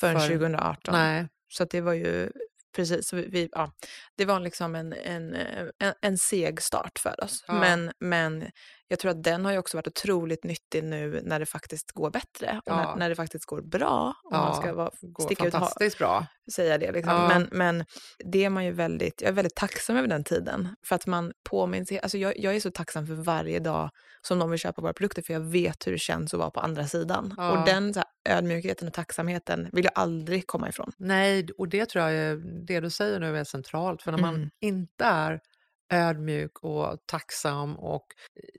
[0.00, 0.94] Förrän För- 2018.
[0.94, 2.30] Nej, Så det var ju
[2.76, 3.72] precis, vi, ja,
[4.16, 7.44] det var liksom en, en, eh, en, en seg start för oss.
[7.46, 7.60] Ja.
[7.60, 8.50] Men, men
[8.88, 12.10] jag tror att den har ju också varit otroligt nyttig nu när det faktiskt går
[12.10, 12.76] bättre och Ja.
[12.76, 14.14] när, när det faktiskt går bra.
[14.24, 16.26] Om man ska vara, sticka ut fantastiskt bra.
[16.52, 16.92] säga det.
[16.92, 17.12] Liksom.
[17.14, 17.28] Ja.
[17.28, 17.84] Men, men
[18.24, 20.76] det är man ju väldigt, jag är väldigt tacksam över den tiden.
[20.86, 23.90] För att man påminns, alltså jag, jag är så tacksam för varje dag
[24.22, 26.60] som någon vill köpa våra produkter för jag vet hur det känns att vara på
[26.60, 27.34] andra sidan.
[27.36, 27.50] Ja.
[27.58, 30.92] Och den så här, ödmjukheten och tacksamheten vill jag aldrig komma ifrån.
[30.96, 34.02] Nej, och det tror jag är, det du säger nu är centralt.
[34.02, 34.50] För när man Mm.
[34.60, 35.40] inte är
[35.90, 38.06] ödmjuk och tacksam och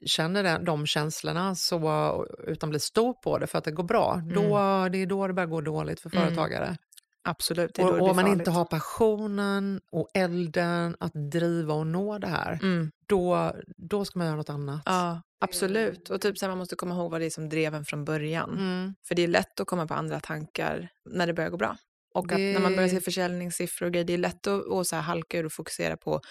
[0.05, 4.49] känner de känslorna så, utan blir stor på det för att det går bra, då,
[4.91, 6.23] det är då det börjar gå dåligt för Mm.
[6.27, 6.77] företagare.
[7.23, 8.39] Absolut, är då Och, om man farligt.
[8.39, 12.91] inte har passionen och elden att driva och nå det här, Mm.
[13.07, 14.81] då, då ska man göra något annat.
[14.85, 16.09] Ja, absolut.
[16.09, 18.05] Och typ så här, man måste komma ihåg vad det är som drev en från
[18.05, 18.49] början.
[18.57, 18.95] Mm.
[19.07, 21.77] För det är lätt att komma på andra tankar när det börjar gå bra.
[22.13, 24.95] Och att när man börjar se försäljningssiffror och grejer, det är lätt att, att så
[24.95, 26.21] här halka ur och fokusera på,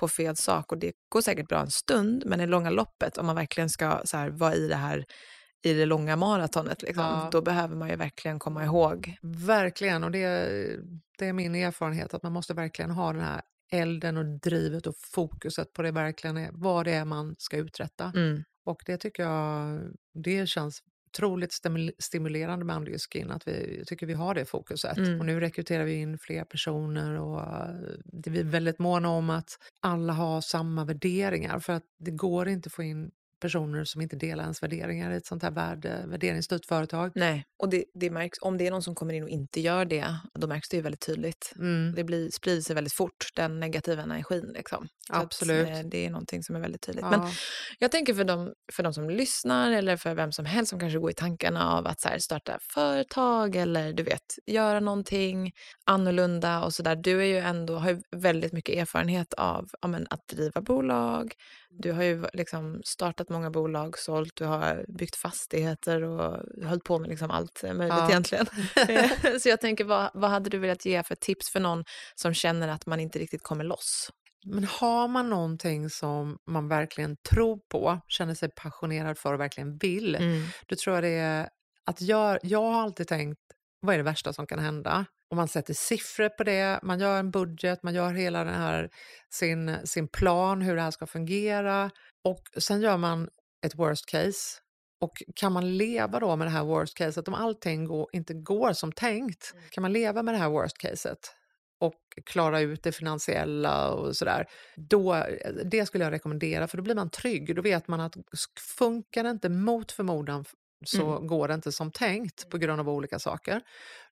[0.00, 0.72] på fel sak.
[0.72, 4.00] Och det går säkert bra en stund, men i långa loppet, om man verkligen ska
[4.04, 5.04] så här, vara i det här
[5.62, 7.28] i det långa maratonet, liksom, Ja.
[7.32, 9.16] då behöver man ju verkligen komma ihåg.
[9.22, 10.48] Verkligen, och det,
[11.18, 13.40] det är min erfarenhet att man måste verkligen ha den här
[13.72, 18.12] elden och drivet och fokuset på det verkligen är, vad det är man ska uträtta.
[18.16, 18.44] Mm.
[18.64, 19.80] Och det tycker jag,
[20.24, 24.98] det känns otroligt stimul- stimulerande med Andy Skin, att vi tycker vi har det fokuset.
[24.98, 25.20] Mm.
[25.20, 29.30] Och nu rekryterar vi in fler personer och eh, det är vi väldigt måna om
[29.30, 34.00] att alla har samma värderingar för att det går inte att få in personer som
[34.00, 37.12] inte delar ens värderingar i ett sånt här värde, värderingsstyrt företag.
[37.14, 39.84] Nej, och det, det märks, om det är någon som kommer in och inte gör
[39.84, 41.52] det, då märks det ju väldigt tydligt.
[41.56, 41.94] Mm.
[41.96, 44.52] Det blir, sprider sig väldigt fort, den negativa energin.
[44.54, 44.88] Liksom.
[45.10, 45.68] Absolut.
[45.68, 47.04] Att, eh, det är någonting som är väldigt tydligt.
[47.04, 47.10] Ja.
[47.10, 47.20] Men
[47.78, 50.98] jag tänker för de, för de som lyssnar eller för vem som helst som kanske
[50.98, 55.52] går i tankarna av att så här, starta företag eller du vet, göra någonting
[55.84, 56.96] annorlunda och sådär.
[56.96, 61.32] Du är ju ändå, har ju väldigt mycket erfarenhet av ja, men, att driva bolag.
[61.78, 66.98] Du har ju liksom startat många bolag, sålt, du har byggt fastigheter och hållit på
[66.98, 68.08] med liksom allt möjligt ja.
[68.08, 68.46] egentligen.
[69.40, 72.68] Så jag tänker, vad, vad hade du velat ge för tips för någon som känner
[72.68, 74.10] att man inte riktigt kommer loss?
[74.46, 79.78] Men har man någonting som man verkligen tror på, känner sig passionerad för och verkligen
[79.78, 80.46] vill, mm.
[80.66, 81.48] då tror jag det är
[81.84, 83.40] att jag, jag har alltid tänkt,
[83.80, 85.06] vad är det värsta som kan hända?
[85.30, 88.90] Och man sätter siffror på det, man gör en budget, man gör hela den här,
[89.30, 91.90] sin, sin plan hur det här ska fungera
[92.24, 93.28] och sen gör man
[93.66, 94.60] ett worst case.
[95.00, 98.72] Och kan man leva då med det här worst caset, om allting går, inte går
[98.72, 99.64] som tänkt, mm.
[99.70, 101.18] kan man leva med det här worst caset
[101.80, 101.94] och
[102.26, 105.24] klara ut det finansiella och sådär, då,
[105.64, 107.56] det skulle jag rekommendera för då blir man trygg.
[107.56, 108.14] Då vet man att
[108.78, 110.44] funkar det inte mot förmodan
[110.86, 111.26] så mm.
[111.26, 113.62] går det inte som tänkt på grund av olika saker.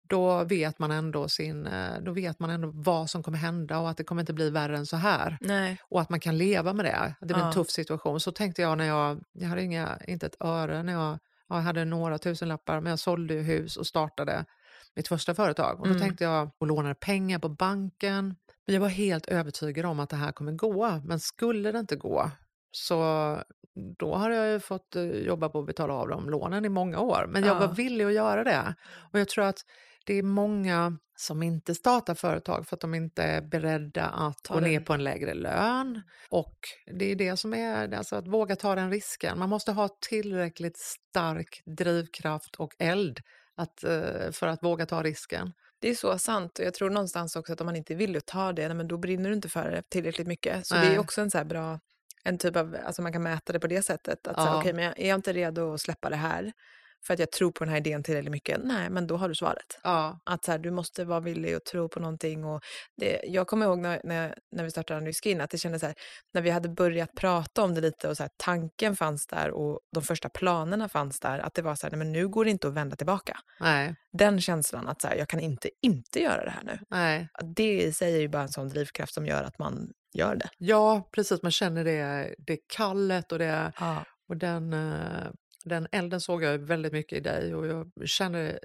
[0.02, 3.90] Då vet man ändå sin, eh, då vet man ändå vad som kommer hända och
[3.90, 5.38] att det kommer inte bli värre än så här.
[5.40, 5.78] Nej.
[5.82, 7.14] Och att man kan leva med det.
[7.20, 7.46] Det är ja.
[7.46, 8.20] en tuff situation.
[8.20, 11.84] Så tänkte jag när jag, jag hade inga, inte ett öre när jag, jag hade
[11.84, 14.44] några tusenlappar men jag sålde hus och startade
[14.94, 15.80] mitt första företag.
[15.80, 16.02] Och då mm.
[16.02, 18.36] tänkte jag och lånade pengar på banken.
[18.66, 21.00] Men jag var helt övertygad om att det här kommer gå.
[21.04, 22.30] Men skulle det inte gå
[22.72, 23.38] så
[23.98, 27.00] då har jag ju fått eh, jobba på att betala av de lånen i många
[27.00, 27.26] år.
[27.28, 28.74] Men jag var villig att göra det.
[29.12, 29.58] Och jag tror att
[30.06, 34.54] det är många som inte startar företag för att de inte är beredda att ta
[34.54, 36.02] gå ner på en lägre lön.
[36.30, 36.56] Och
[36.98, 39.38] det är det som är, alltså att våga ta den risken.
[39.38, 43.20] Man måste ha tillräckligt stark drivkraft och eld
[43.56, 45.52] att, eh, för att våga ta risken.
[45.78, 48.52] Det är så sant och jag tror någonstans också att om man inte vill ta
[48.52, 50.66] det, men då brinner du inte för det tillräckligt mycket.
[50.66, 50.88] Så Nej.
[50.88, 51.80] det är också en så bra
[52.26, 54.26] en typ av, alltså man kan mäta det på det sättet.
[54.26, 54.44] Att ja.
[54.44, 56.52] säga, okay, men är jag inte redo att släppa det här
[57.06, 58.60] för att jag tror på den här idén tillräckligt mycket?
[58.64, 59.78] Nej, men då har du svaret.
[59.82, 60.20] Ja.
[60.24, 62.44] Att så här, du måste vara villig och tro på någonting.
[62.44, 62.60] Och
[62.96, 65.86] det, jag kommer ihåg när, när, när vi startade New Skin att det kändes så
[65.86, 65.94] här,
[66.34, 69.80] när vi hade börjat prata om det lite och så här, tanken fanns där och
[69.94, 72.50] de första planerna fanns där, att det var så här, nej, men nu går det
[72.50, 73.38] inte att vända tillbaka.
[73.60, 73.94] Nej.
[74.12, 76.78] Den känslan att så jag kan inte inte göra det här nu.
[76.90, 77.28] Nej.
[77.56, 80.48] Det i sig är ju bara en sån drivkraft som gör att man gör det.
[80.58, 81.42] Ja, precis.
[81.42, 84.04] Man känner det, det kallet och, det, ja.
[84.28, 85.30] och den, eh,
[85.64, 88.58] den elden såg jag väldigt mycket i dig och jag kände,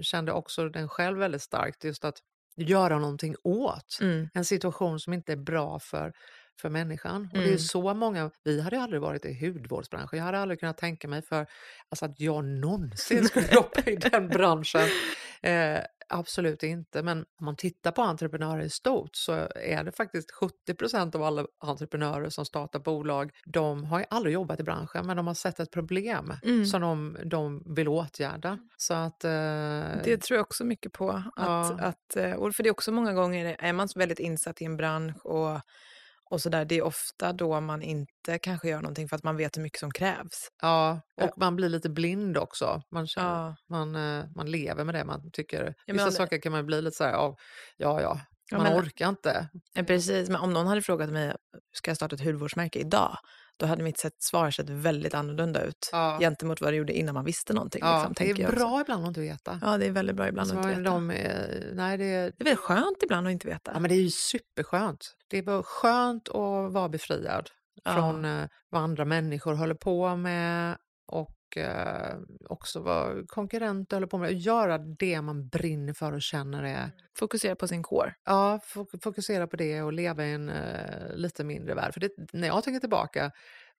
[0.00, 1.84] kände också den själv väldigt starkt.
[1.84, 2.18] Just att
[2.56, 4.28] göra någonting åt mm.
[4.34, 6.12] en situation som inte är bra för,
[6.60, 7.16] för människan.
[7.16, 7.28] Mm.
[7.28, 7.58] Och det är mm.
[7.58, 11.46] så många, vi hade aldrig varit i hudvårdsbranschen, jag hade aldrig kunnat tänka mig för
[11.88, 14.88] alltså att jag någonsin skulle jobba i den branschen.
[15.44, 15.80] Eh,
[16.14, 20.28] Absolut inte, men om man tittar på entreprenörer i stort så är det faktiskt
[20.68, 25.16] 70% av alla entreprenörer som startar bolag, de har ju aldrig jobbat i branschen men
[25.16, 26.66] de har sett ett problem mm.
[26.66, 28.58] som de, de vill åtgärda.
[28.76, 29.30] Så att, eh...
[30.04, 31.10] Det tror jag också mycket på.
[31.10, 31.78] Att, ja.
[31.80, 35.26] att, eh, för det är också många gånger, är man väldigt insatt i en bransch
[35.26, 35.60] och
[36.32, 39.36] och så där, det är ofta då man inte kanske gör någonting för att man
[39.36, 40.48] vet hur mycket som krävs.
[40.62, 41.32] Ja, och ja.
[41.36, 42.82] man blir lite blind också.
[42.90, 43.56] Man, känner, ja.
[43.68, 45.74] man, eh, man lever med det man tycker.
[45.86, 47.36] Ja, Vissa saker kan man bli lite så här, ja,
[47.76, 48.20] ja, ja
[48.58, 49.48] man men, orkar inte.
[49.86, 51.36] Precis, men om någon hade frågat mig,
[51.72, 53.18] ska jag starta ett hudvårdsmärke idag?
[53.56, 56.18] Då hade mitt sätt, svar sett väldigt annorlunda ut ja.
[56.20, 57.80] gentemot vad det gjorde innan man visste någonting.
[57.84, 59.58] Ja, liksom, det är bra ibland att inte veta.
[59.62, 60.80] Ja, det är väldigt bra ibland att inte veta.
[60.80, 61.06] De,
[61.72, 63.70] nej, det, det är väl skönt ibland att inte veta.
[63.74, 65.16] Ja, men det är ju superskönt.
[65.28, 67.50] Det är skönt att vara befriad
[67.84, 67.94] ja.
[67.94, 74.18] från uh, vad andra människor håller på med och uh, också vad konkurrenter håller på
[74.18, 74.32] med.
[74.32, 76.90] Göra det man brinner för och känner är...
[77.18, 78.14] Fokusera på sin core.
[78.24, 78.60] Ja,
[79.02, 81.92] fokusera på det och leva i en uh, lite mindre värld.
[81.92, 83.30] För det, när jag tänker tillbaka,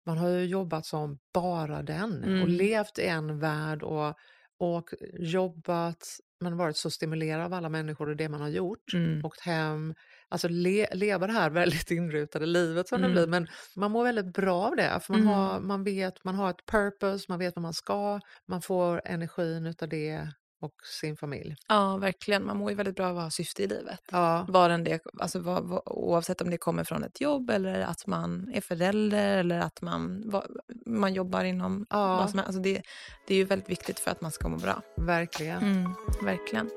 [0.06, 2.42] man har ju jobbat som bara den mm.
[2.42, 4.16] och levt i en värld och,
[4.64, 8.94] och jobbat men varit så stimulerad av alla människor och det man har gjort.
[8.94, 9.26] Mm.
[9.26, 9.96] Åkt hem,
[10.30, 13.10] alltså le, leva det här väldigt inrutade livet som mm.
[13.10, 13.28] det blir.
[13.28, 15.34] Men man mår väldigt bra av det, för man, mm.
[15.34, 19.66] har, man vet, man har ett purpose, man vet vad man ska, man får energin
[19.66, 20.28] utav det
[20.64, 21.56] och sin familj.
[21.68, 22.46] Ja, verkligen.
[22.46, 24.00] Man mår ju väldigt bra av att ha syfte i livet.
[24.12, 24.46] Ja.
[24.50, 28.08] Var en det, alltså, var, var, oavsett om det kommer från ett jobb eller att
[28.08, 30.48] man är förälder eller att man, var,
[30.86, 32.18] man jobbar inom ja.
[32.18, 32.48] vad som helst.
[32.48, 32.82] Alltså det,
[33.28, 34.82] det är ju väldigt viktigt för att man ska må bra.
[34.98, 35.64] Verkligen.
[35.64, 36.70] Mm, verkligen.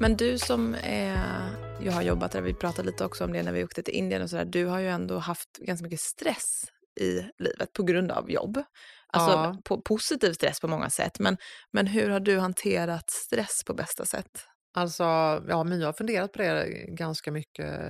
[0.00, 1.18] Men du som är,
[1.82, 4.22] jag har jobbat där, vi pratade lite också om det när vi åkte till Indien
[4.22, 4.44] och sådär.
[4.44, 6.64] Du har ju ändå haft ganska mycket stress
[7.00, 8.62] i livet på grund av jobb.
[9.12, 9.56] Alltså ja.
[9.64, 11.18] på, positiv stress på många sätt.
[11.18, 11.36] Men,
[11.72, 14.46] men hur har du hanterat stress på bästa sätt?
[14.72, 15.04] Alltså,
[15.48, 17.80] ja, men jag har funderat på det ganska mycket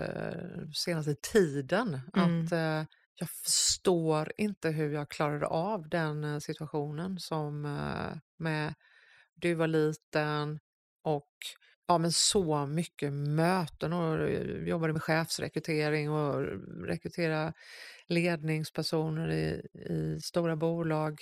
[0.75, 2.01] senaste tiden.
[2.17, 2.45] Mm.
[2.45, 2.85] Att eh,
[3.21, 8.75] jag förstår inte hur jag klarade av den eh, situationen som eh, med
[9.35, 10.61] du var liten
[11.03, 11.35] och
[11.87, 16.45] ja, men så mycket möten och eh, jobbade med chefsrekrytering och
[16.87, 17.53] rekrytera
[18.11, 21.21] ledningspersoner i, i stora bolag.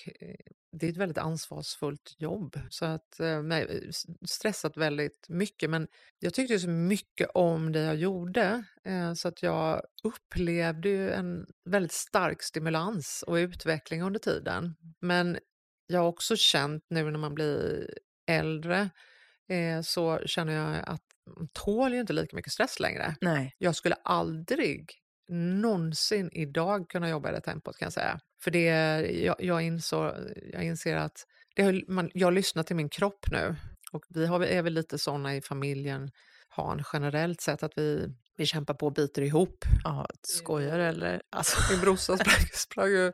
[0.73, 2.61] Det är ett väldigt ansvarsfullt jobb.
[2.71, 3.91] Så att, eh, nej,
[4.27, 9.43] stressat väldigt mycket, men jag tyckte så mycket om det jag gjorde eh, så att
[9.43, 14.75] jag upplevde en väldigt stark stimulans och utveckling under tiden.
[15.01, 15.39] Men
[15.87, 17.89] jag har också känt nu när man blir
[18.31, 18.91] äldre
[19.49, 21.03] eh, så känner jag att
[21.37, 23.17] man tål ju inte lika mycket stress längre.
[23.21, 23.55] Nej.
[23.59, 24.93] Jag skulle aldrig
[25.29, 28.21] någonsin idag kunna jobba i det tempot kan jag säga.
[28.43, 28.65] För det,
[29.25, 30.15] jag, jag, insår,
[30.53, 33.57] jag inser att det, man, jag lyssnar till min kropp nu
[33.93, 36.11] och vi har, är väl lite såna i familjen,
[36.49, 39.65] har en generellt sett att vi, vi kämpar på och biter ihop.
[39.85, 41.23] Ja, skojar eller?
[41.31, 41.61] Alltså.
[41.73, 43.13] Min brorsa sprang, sprang ju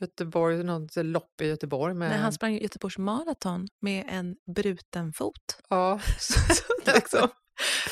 [0.00, 1.94] Göteborg, något lopp i Göteborg.
[1.94, 2.08] Med...
[2.08, 5.58] Nej, han sprang Göteborgs maraton med en bruten fot.
[5.68, 6.00] Ja.
[6.18, 7.28] så, så, liksom,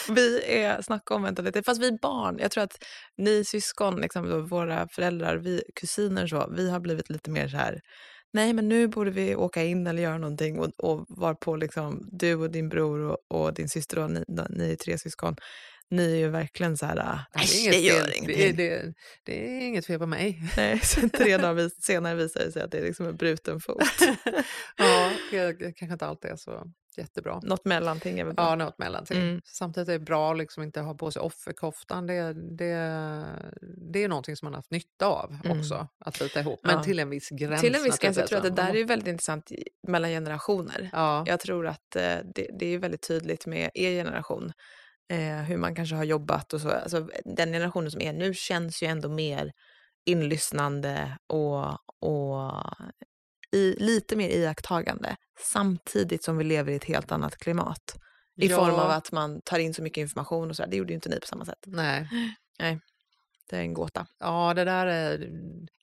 [0.09, 2.85] vi är, snacka om mentalitet, fast vi är barn, jag tror att
[3.17, 7.81] ni syskon, liksom, våra föräldrar, vi kusiner så, vi har blivit lite mer så här,
[8.33, 10.59] nej men nu borde vi åka in eller göra någonting.
[10.59, 14.25] Och, och var på liksom, du och din bror och, och din syster och ni,
[14.51, 15.37] ni är tre syskon,
[15.91, 18.37] ni är ju verkligen så här, nej det, det gör ingenting.
[18.37, 18.95] Det, det,
[19.25, 20.43] det, är inget fel på mig.
[20.57, 23.83] Nej, sen tre dagar senare visar det sig att det är liksom en bruten fot.
[24.77, 27.41] ja, det kanske inte alltid är så jättebra.
[27.43, 28.45] Något mellanting är väl bra?
[28.45, 29.21] Ja, något mellanting.
[29.21, 29.41] Mm.
[29.45, 32.07] Samtidigt är det bra att liksom inte ha på sig offerkoftan.
[32.07, 32.75] Det, det,
[33.93, 35.59] det är någonting som man har haft nytta av mm.
[35.59, 36.61] också, att bita ihop.
[36.63, 36.83] Men ja.
[36.83, 37.61] till en viss gräns.
[37.61, 38.17] Till en viss gräns.
[38.17, 39.53] Jag tror att det där är väldigt intressant
[39.89, 40.91] mellan generationer.
[40.93, 41.25] Ja.
[41.27, 42.03] Jag tror att eh,
[42.35, 44.53] det, det är väldigt tydligt med er generation.
[45.09, 46.71] Eh, hur man kanske har jobbat och så.
[46.71, 49.53] Alltså, den generationen som är nu känns ju ändå mer
[50.07, 51.69] inlyssnande och,
[52.01, 52.53] och
[53.53, 55.17] i, lite mer iakttagande
[55.53, 57.97] samtidigt som vi lever i ett helt annat klimat.
[58.41, 58.57] I ja.
[58.57, 60.67] form av att man tar in så mycket information och så.
[60.67, 61.65] Det gjorde ju inte ni på samma sätt.
[61.67, 62.09] Nej.
[62.59, 62.81] Nej.
[63.51, 64.07] Det är en gåta.
[64.19, 65.19] Ja, det där är,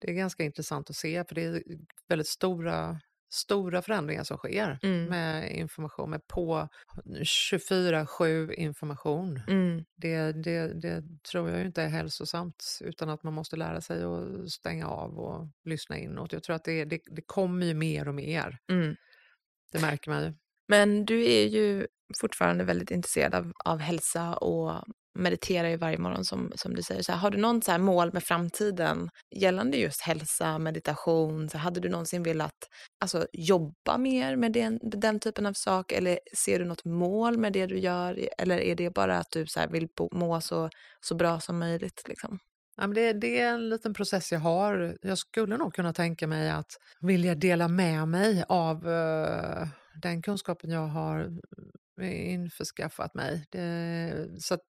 [0.02, 1.64] det är ganska intressant att se för det är
[2.08, 3.00] väldigt stora
[3.34, 5.06] stora förändringar som sker mm.
[5.06, 6.70] med information, med på
[7.06, 9.42] 24-7 information.
[9.48, 9.84] Mm.
[9.96, 14.52] Det, det, det tror jag inte är hälsosamt utan att man måste lära sig att
[14.52, 16.34] stänga av och lyssna inåt.
[16.34, 18.58] Jag tror att det, det, det kommer ju mer och mer.
[18.72, 18.96] Mm.
[19.72, 20.34] Det märker man ju.
[20.68, 21.88] Men du är ju
[22.20, 24.84] fortfarande väldigt intresserad av, av hälsa och
[25.16, 27.02] mediterar ju varje morgon som, som du säger.
[27.02, 31.50] Så här, har du någon så mål med framtiden gällande just hälsa, meditation?
[31.50, 35.92] Så hade du någonsin velat alltså, jobba mer med den, den typen av sak?
[35.92, 38.30] Eller ser du något mål med det du gör?
[38.38, 40.70] Eller är det bara att du så här, vill må så,
[41.02, 42.04] så bra som möjligt?
[42.08, 42.40] Liksom?
[42.78, 44.98] Ja, men det, det, är en liten process jag har.
[45.02, 49.68] Jag skulle nog kunna tänka mig att vilja dela med mig av uh,
[50.02, 51.32] den kunskapen jag har
[52.02, 53.48] införskaffat mig.
[53.52, 54.68] Det, så att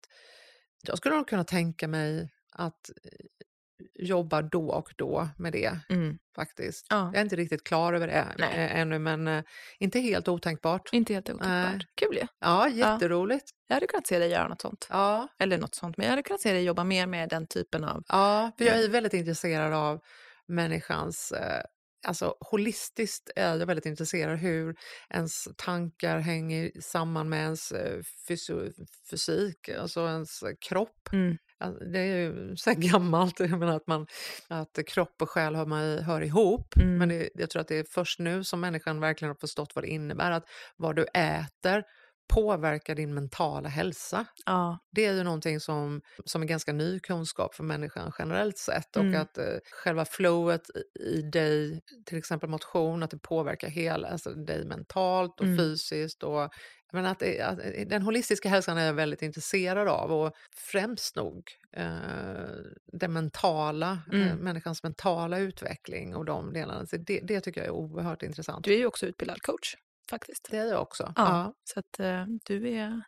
[0.87, 3.27] jag skulle nog kunna tänka mig att eh,
[3.95, 6.19] jobba då och då med det mm.
[6.37, 6.87] faktiskt.
[6.91, 7.11] Ja.
[7.13, 8.71] Jag är inte riktigt klar över det Nej.
[8.73, 9.43] ännu men äh,
[9.79, 10.89] inte helt otänkbart.
[10.93, 11.75] Inte helt otänkbart.
[11.75, 12.27] Äh, Kul ju.
[12.41, 13.45] Ja, jätteroligt.
[13.51, 13.65] Ja.
[13.69, 14.87] Jag hade kunnat se dig göra något sånt.
[14.91, 15.29] Ja.
[15.39, 18.03] Eller något sånt, men jag hade kunnat se dig jobba mer med den typen av...
[18.09, 20.01] Ja, för jag är väldigt intresserad av
[20.49, 21.63] människans äh,
[22.05, 24.77] alltså holistiskt är jag väldigt intresserad hur
[25.11, 28.01] ens tankar hänger samman med ens eh,
[29.11, 31.09] fysik, alltså ens kropp.
[31.13, 31.37] Mm.
[31.93, 34.07] Det är ju så gammalt, jag menar att, man,
[34.49, 36.77] att kropp och själ hör, man, hör ihop.
[36.77, 36.99] Mm.
[36.99, 39.85] Men det, jag tror att det är först nu som människan verkligen har förstått vad
[39.85, 40.31] det innebär.
[40.31, 40.45] Att
[40.77, 41.83] vad du äter
[42.29, 44.27] påverkar din mentala hälsa.
[44.47, 44.79] Ja.
[44.91, 49.03] Det är ju någonting som, som är ganska ny kunskap för människan generellt sett och
[49.03, 49.23] mm.
[49.23, 50.63] att eh, själva flowet
[51.01, 55.59] i dig, till exempel motion, att det påverkar hela alltså dig mentalt och mm.
[55.59, 56.23] fysiskt.
[56.23, 56.51] Och,
[56.93, 61.51] men att, att, eh, den holistiska hälsan är jag väldigt intresserad av och främst nog
[61.77, 61.87] eh,
[62.93, 64.29] den mentala, eh, mm.
[64.29, 66.87] eh, människans mentala utveckling och de delarna.
[66.87, 68.65] Så det, det tycker jag är oerhört intressant.
[68.65, 69.75] Du är ju också utbildad coach
[70.11, 70.49] faktiskt.
[70.51, 71.13] Det är jag också.
[71.17, 71.55] Ja, ja.
[71.65, 73.03] Så att uh, du är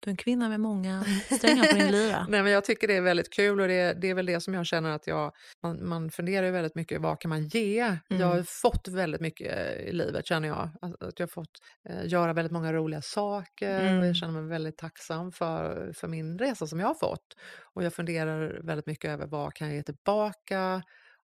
[0.00, 2.26] Du är en kvinna med många strängar på din lyra.
[2.28, 4.54] Nej, men jag tycker det är väldigt kul och det, det är väl det som
[4.54, 7.80] jag känner att jag, man, man funderar ju väldigt mycket, vad kan man ge?
[7.80, 7.98] Mm.
[8.08, 10.70] Jag har fått väldigt mycket i livet känner jag.
[10.82, 11.58] Att jag har fått
[11.88, 13.98] eh, göra väldigt många roliga saker mm.
[14.00, 17.34] och jag känner mig väldigt tacksam för, för min resa som jag har fått.
[17.74, 20.82] Och jag funderar väldigt mycket över vad kan jag ge tillbaka?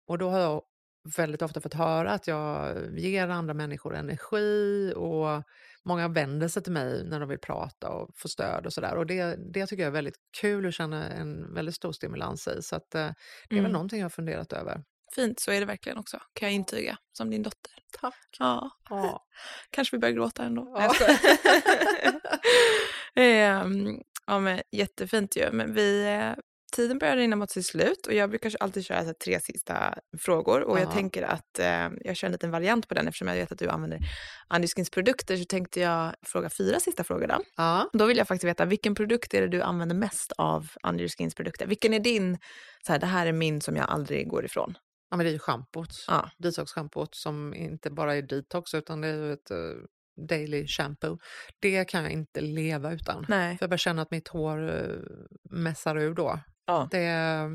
[0.08, 0.62] Och då har jag
[1.04, 5.44] väldigt ofta fått höra att jag ger andra människor energi och
[5.84, 8.96] många vänder sig till mig när de vill prata och få stöd och sådär.
[8.96, 12.62] Och det, det tycker jag är väldigt kul och känner en väldigt stor stimulans i.
[12.62, 13.10] Så att, eh,
[13.50, 13.64] det är mm.
[13.64, 14.84] väl någonting jag har funderat över.
[15.16, 17.72] Fint, så är det verkligen också, kan jag intyga, som din dotter.
[18.00, 18.38] Tack.
[18.40, 18.70] Ja.
[18.90, 19.26] ja.
[19.70, 20.76] Kanske vi börjar gråta ändå.
[20.78, 20.96] Ja.
[23.22, 25.52] ehm, ja, men jättefint ju.
[25.52, 26.34] Men vi eh,
[26.72, 30.62] tiden börjar rinna mot sitt slut och jag brukar alltid köra så tre sista frågor
[30.62, 30.80] och Aha.
[30.80, 33.60] jag tänker att eh, jag kör en liten variant på den eftersom jag vet att
[33.60, 34.00] du använder
[34.48, 37.38] Andyskins produkter så tänkte jag fråga fyra sista frågor då.
[37.58, 37.90] Ja.
[37.94, 41.68] Då vill jag faktiskt veta vilken produkt är det du använder mest av Andyskins produkter?
[41.68, 42.38] Vilken är din,
[42.86, 44.78] så här, det här är min som jag aldrig går ifrån?
[45.10, 46.30] Ja men det är ju schampot, ja.
[46.38, 49.86] detox-schampot som inte bara är detox utan det är ju ett uh
[50.28, 51.18] daily shampoo.
[51.60, 53.26] Det kan jag inte leva utan.
[53.30, 53.58] Nej.
[53.58, 55.00] För jag bara känner att mitt hår uh,
[55.50, 56.40] mässar ur då.
[56.66, 56.88] Ja.
[56.92, 57.50] Det,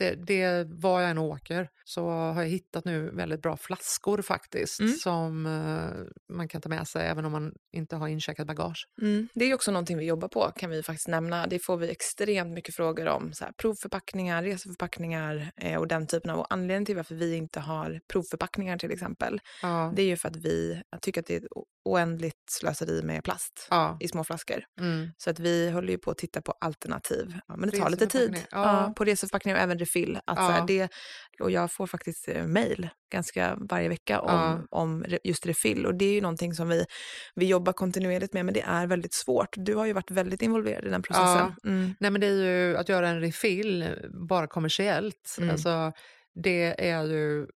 [0.00, 4.80] det, det, var jag än åker så har jag hittat nu väldigt bra flaskor faktiskt
[4.80, 4.92] mm.
[4.92, 8.86] som uh, man kan ta med sig även om man inte har incheckat bagage.
[9.02, 9.28] Mm.
[9.34, 11.46] Det är också någonting vi jobbar på kan vi faktiskt nämna.
[11.46, 13.32] Det får vi extremt mycket frågor om.
[13.32, 16.38] Så här, provförpackningar, reseförpackningar eh, och den typen av.
[16.38, 19.40] Och anledningen till varför vi inte har provförpackningar till exempel.
[19.62, 19.92] Ja.
[19.96, 21.42] Det är ju för att vi tycker att det är
[21.84, 23.96] oändligt slöseri med plast ja.
[24.00, 24.64] i små flaskor.
[24.80, 25.10] Mm.
[25.16, 27.38] Så att vi håller ju på att titta på alternativ.
[27.48, 28.44] Ja, men det tar lite tid.
[28.50, 28.92] Ja.
[28.96, 30.18] på reseförpackningar och även refill.
[30.24, 30.88] Att så här, det,
[31.40, 34.60] och jag får faktiskt eh, mejl ganska varje vecka om, ja.
[34.70, 35.86] om just refill.
[35.86, 36.84] Och det är ju någonting som vi,
[37.34, 39.54] vi jobbar kontinuerligt med, men det är väldigt svårt.
[39.56, 41.54] Du har ju varit väldigt involverad i den processen.
[41.62, 41.70] Ja.
[41.70, 41.94] Mm.
[42.00, 43.88] Nej, men det är ju att göra en refill
[44.28, 45.36] bara kommersiellt.
[45.38, 45.50] Mm.
[45.50, 45.92] Alltså,
[46.34, 47.46] det är ju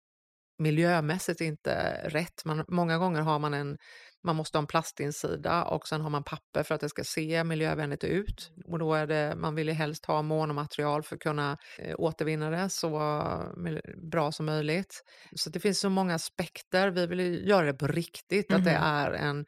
[0.57, 2.45] miljömässigt inte rätt.
[2.45, 3.77] Man, många gånger har man en
[4.25, 7.43] man måste ha en plastinsida och sen har man papper för att det ska se
[7.43, 8.51] miljövänligt ut.
[8.65, 12.49] Och då är det, man vill ju helst ha monomaterial för att kunna eh, återvinna
[12.49, 12.89] det så
[14.11, 15.03] bra som möjligt.
[15.35, 16.89] Så det finns så många aspekter.
[16.89, 18.61] Vi vill göra det på riktigt, mm.
[18.61, 18.83] att det mhm.
[18.83, 19.45] är en,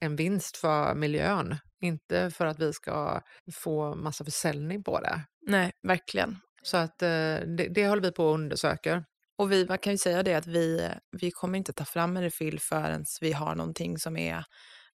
[0.00, 1.56] en vinst för miljön.
[1.80, 3.20] Inte för att vi ska
[3.54, 5.20] få massa försäljning på det.
[5.46, 6.36] Nej, verkligen.
[6.62, 7.08] Så att eh,
[7.56, 9.04] det, det håller vi på att undersöka.
[9.40, 12.22] Och vi, man kan ju säga det att vi, vi kommer inte ta fram en
[12.22, 14.44] refill förrän vi har någonting som är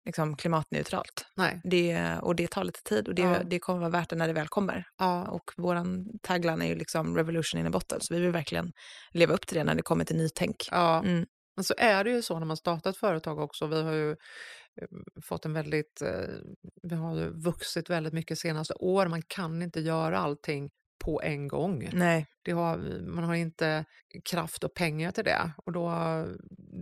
[0.05, 1.27] liksom, klimatneutralt.
[1.37, 1.61] Nej.
[1.65, 3.43] Det, och det tar lite tid och det, ja.
[3.45, 4.85] det kommer vara värt det när det väl kommer.
[4.99, 5.29] Ja.
[5.29, 5.77] Och vår
[6.23, 8.73] tagline är ju liksom revolution in a bottle, så vi vill verkligen
[9.11, 10.57] leva upp till det när det kommer till nytänk.
[10.71, 11.03] Ja.
[11.05, 11.27] Mm.
[11.57, 13.67] Men så är det ju så när man startar ett företag också.
[13.67, 14.89] Vi har ju eh,
[15.23, 16.35] fått en väldigt, eh,
[16.83, 19.09] vi har ju vuxit väldigt mycket senaste år.
[19.09, 21.91] Man kan inte göra allting på en gång.
[21.93, 22.27] Nej.
[22.43, 23.85] Det har, man har inte
[24.25, 25.53] kraft och pengar till det.
[25.57, 25.91] Och då,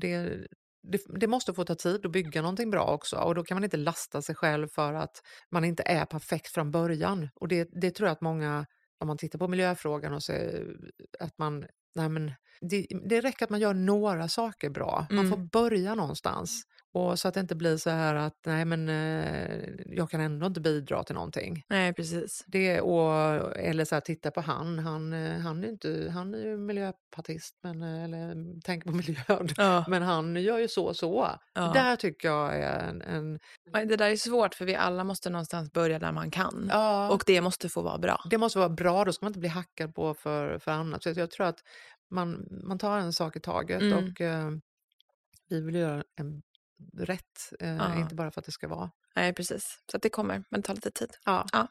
[0.01, 0.39] det,
[0.83, 3.65] det, det, måste få ta tid att bygga någonting bra också och då kan man
[3.65, 7.29] inte lasta sig själv för att man inte är perfekt från början.
[7.35, 8.67] Och det, det tror jag att många,
[8.99, 10.77] om man tittar på miljöfrågan och ser
[11.21, 15.07] att man, nej men, det, det räcker att man gör några saker bra.
[15.11, 15.49] Man får mm.
[15.49, 16.63] börja någonstans.
[16.95, 20.47] Och så att det inte blir så här att nej men eh, jag kan ändå
[20.47, 21.64] inte bidra till någonting.
[21.68, 22.45] Nej precis.
[22.47, 26.38] Det, och, eller så här, titta på han, han, eh, han är inte, han är
[26.38, 29.84] ju miljöpartist, men, eh, eller tänker på miljön, ja.
[29.88, 31.28] men han gör ju så och så.
[31.55, 31.61] Ja.
[31.62, 33.38] Det där tycker jag är en, en...
[33.88, 36.68] Det där är svårt för vi alla måste någonstans börja där man kan.
[36.70, 37.11] Ja.
[37.11, 38.24] Och det måste få vara bra.
[38.30, 41.03] Det måste vara bra, då ska man inte bli hackad på för, för annat.
[41.03, 41.59] Så jag tror att
[42.11, 43.99] man, man tar en sak i taget mm.
[43.99, 44.20] och
[45.49, 46.43] vi vill göra en
[46.99, 48.01] rätt, eh, ja.
[48.01, 48.91] inte bara för att det ska vara.
[49.16, 49.78] Nej, precis.
[49.93, 51.11] Så det kommer, men det tar lite tid.
[51.24, 51.47] Ja.
[51.53, 51.68] ja.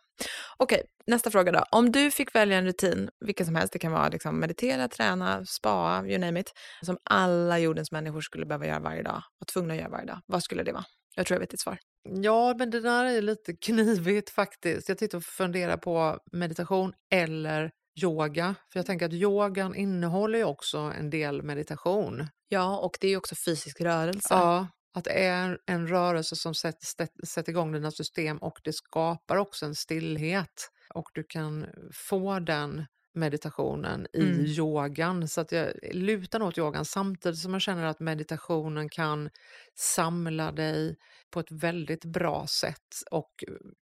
[0.57, 1.63] Okej, okay, nästa fråga då.
[1.71, 5.45] Om du fick välja en rutin, vilken som helst, det kan vara liksom meditera, träna,
[5.45, 9.73] spa, you name it, som alla jordens människor skulle behöva göra varje dag, och tvungna
[9.73, 10.85] att göra varje dag, vad skulle det vara?
[11.15, 11.77] Jag tror jag vet ditt svar.
[12.03, 14.89] Ja, men det där är lite knivigt faktiskt.
[14.89, 17.71] Jag tittar och funderar på meditation eller
[18.03, 18.55] yoga.
[18.71, 22.27] För jag tänker att yogan innehåller ju också en del meditation.
[22.47, 24.27] Ja, och det är ju också fysisk rörelse.
[24.29, 29.37] Ja, att det är en rörelse som sätter, sätter igång dina system och det skapar
[29.37, 30.71] också en stillhet.
[30.93, 34.45] Och du kan få den meditationen i mm.
[34.45, 35.27] yogan.
[35.27, 39.29] Så att jag lutar åt yogan samtidigt som jag känner att meditationen kan
[39.75, 40.97] samla dig
[41.31, 43.43] på ett väldigt bra sätt och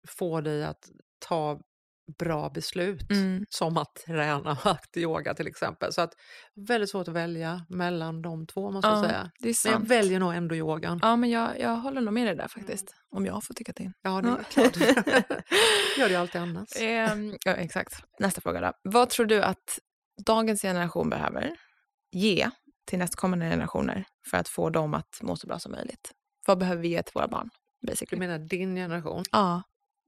[0.07, 0.89] få dig att
[1.19, 1.61] ta
[2.19, 3.11] bra beslut.
[3.11, 3.45] Mm.
[3.49, 4.57] Som att träna
[4.97, 5.93] yoga till exempel.
[5.93, 6.13] Så att
[6.67, 9.31] väldigt svårt att välja mellan de två måste jag Ja, säga.
[9.39, 10.99] det är Men jag väljer nog ändå yogan.
[11.01, 12.95] Ja, men jag, jag håller nog med dig där faktiskt.
[13.09, 13.91] Om jag får tycka till.
[14.01, 14.77] Ja, det är klart.
[15.97, 16.69] Gör det alltid annars.
[16.79, 17.93] Ehm, ja, exakt.
[18.19, 18.71] Nästa fråga då.
[18.83, 19.79] Vad tror du att
[20.25, 21.55] dagens generation behöver
[22.11, 22.49] ge
[22.87, 26.11] till nästkommande generationer för att få dem att må så bra som möjligt?
[26.47, 27.49] Vad behöver vi ge till våra barn?
[27.81, 28.19] Du Basically?
[28.19, 29.23] menar din generation?
[29.31, 29.63] Ja,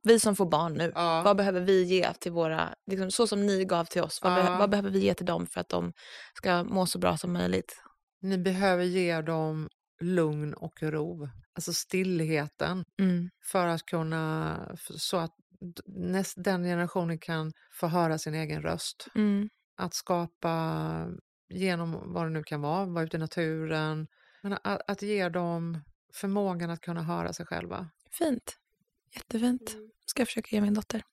[0.05, 0.91] vi som får barn nu.
[0.95, 1.21] Ja.
[1.25, 4.43] Vad behöver vi ge till våra, liksom, så som ni gav till oss, vad, Ja.
[4.43, 5.93] be, vad behöver vi ge till dem för att de
[6.33, 7.75] ska må så bra som möjligt?
[8.21, 9.69] Ni behöver ge dem
[10.01, 11.29] lugn och ro.
[11.55, 12.83] Alltså stillheten.
[12.99, 13.29] Mm.
[13.51, 14.57] för att kunna,
[14.97, 15.31] så att
[15.85, 19.07] näst, den generationen kan få höra sin egen röst.
[19.15, 19.49] Mm.
[19.77, 21.07] Att skapa
[21.49, 24.07] genom vad det nu kan vara, vara ute i naturen,
[24.43, 25.81] men att, att ge dem
[26.13, 27.89] förmågan att kunna höra sig själva.
[28.17, 28.57] Fint.
[29.15, 29.75] Jättefint.
[30.05, 31.03] Ska jag försöka ge min dotter.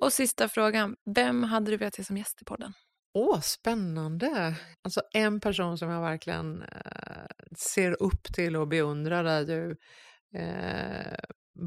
[0.00, 0.96] Och sista frågan.
[1.14, 2.72] Vem hade du velat se som gäst i podden?
[3.14, 4.54] Åh, spännande!
[4.84, 7.26] Alltså en person som jag verkligen eh,
[7.58, 9.76] ser upp till och beundrar är ju
[10.40, 11.18] eh,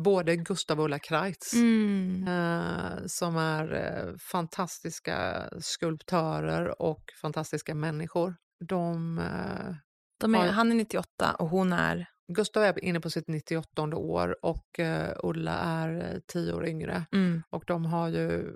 [0.03, 1.53] både Gustav och Ulla Kreitz.
[1.53, 2.27] Mm.
[2.27, 8.35] eh, som är eh, fantastiska skulptörer och fantastiska människor.
[8.69, 9.75] De, eh,
[10.19, 12.07] De är, Har- han är 98 och hon är...
[12.27, 17.05] Gustav är inne på sitt 98 år och eh, Ulla är eh, 10 år yngre.
[17.11, 17.43] Mm.
[17.49, 18.55] Och de har ju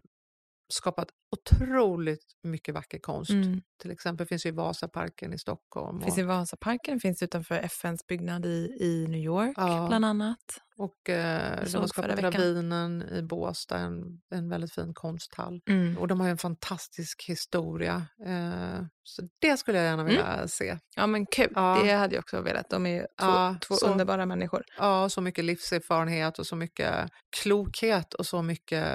[0.73, 3.31] skapat otroligt mycket vacker konst.
[3.31, 3.61] Mm.
[3.81, 6.01] Till exempel finns ju Vasaparken i Stockholm.
[6.01, 9.85] Finns och, i Vasaparken, finns utanför FNs byggnad i, i New York Ja.
[9.89, 10.61] bland annat.
[10.77, 12.19] och eh, de har skapat.
[12.19, 15.61] Ravinen i Båstad, en, en väldigt fin konsthall.
[15.69, 15.97] Mm.
[15.97, 18.05] Och de har ju en fantastisk historia.
[18.25, 20.77] Eh, så det skulle jag gärna vilja se.
[20.95, 21.79] Ja men kul, Ja.
[21.83, 22.69] det hade jag också velat.
[22.69, 24.63] De är två, Ja, två så- underbara människor.
[24.77, 27.09] Ja, så mycket livserfarenhet och så mycket
[27.43, 28.85] klokhet och så mycket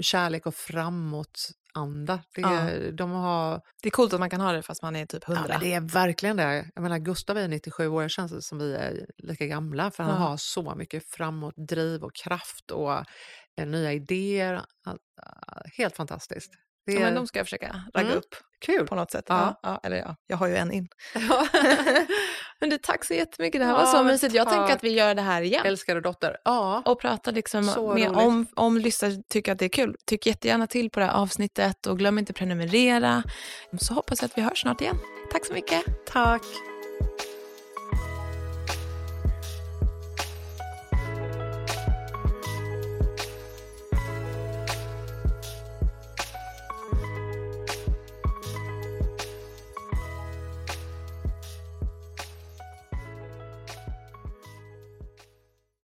[0.00, 0.54] kärlek och
[1.78, 2.20] framåtanda.
[2.34, 2.90] Det, Ja.
[2.92, 5.44] de har, Det är coolt att man kan ha det fast man är typ 100.
[5.48, 6.70] ja, det är verkligen det.
[6.74, 10.12] Jag menar, Gustav är 97 år, det känns som vi är lika gamla för han
[10.12, 10.18] Ja.
[10.28, 12.92] har så mycket framåtdriv och kraft och
[13.60, 14.54] eh, nya idéer.
[14.86, 14.94] Ah,
[15.76, 16.50] helt fantastiskt.
[16.86, 18.18] Det Ja, är men de ska jag försöka ragga Mm.
[18.18, 18.86] upp kul.
[18.86, 19.24] på något sätt.
[19.28, 19.60] Ja.
[19.62, 20.88] Ja, eller ja, jag har ju en in.
[22.64, 23.60] Men du, tack så jättemycket.
[23.60, 24.34] Det här Ja, var så mysigt.
[24.34, 25.66] Jag tänker att vi gör det här igen.
[25.66, 26.36] Älskade dotter.
[26.44, 28.16] Ja, och prata liksom Så med, roligt.
[28.26, 29.96] om, om lyssnare tycker att det är kul.
[30.04, 33.22] Tyck jättegärna till på det här avsnittet och glöm inte prenumerera.
[33.80, 34.98] Så hoppas jag att vi hörs snart igen.
[35.32, 35.82] Tack så mycket.
[36.06, 36.42] tack.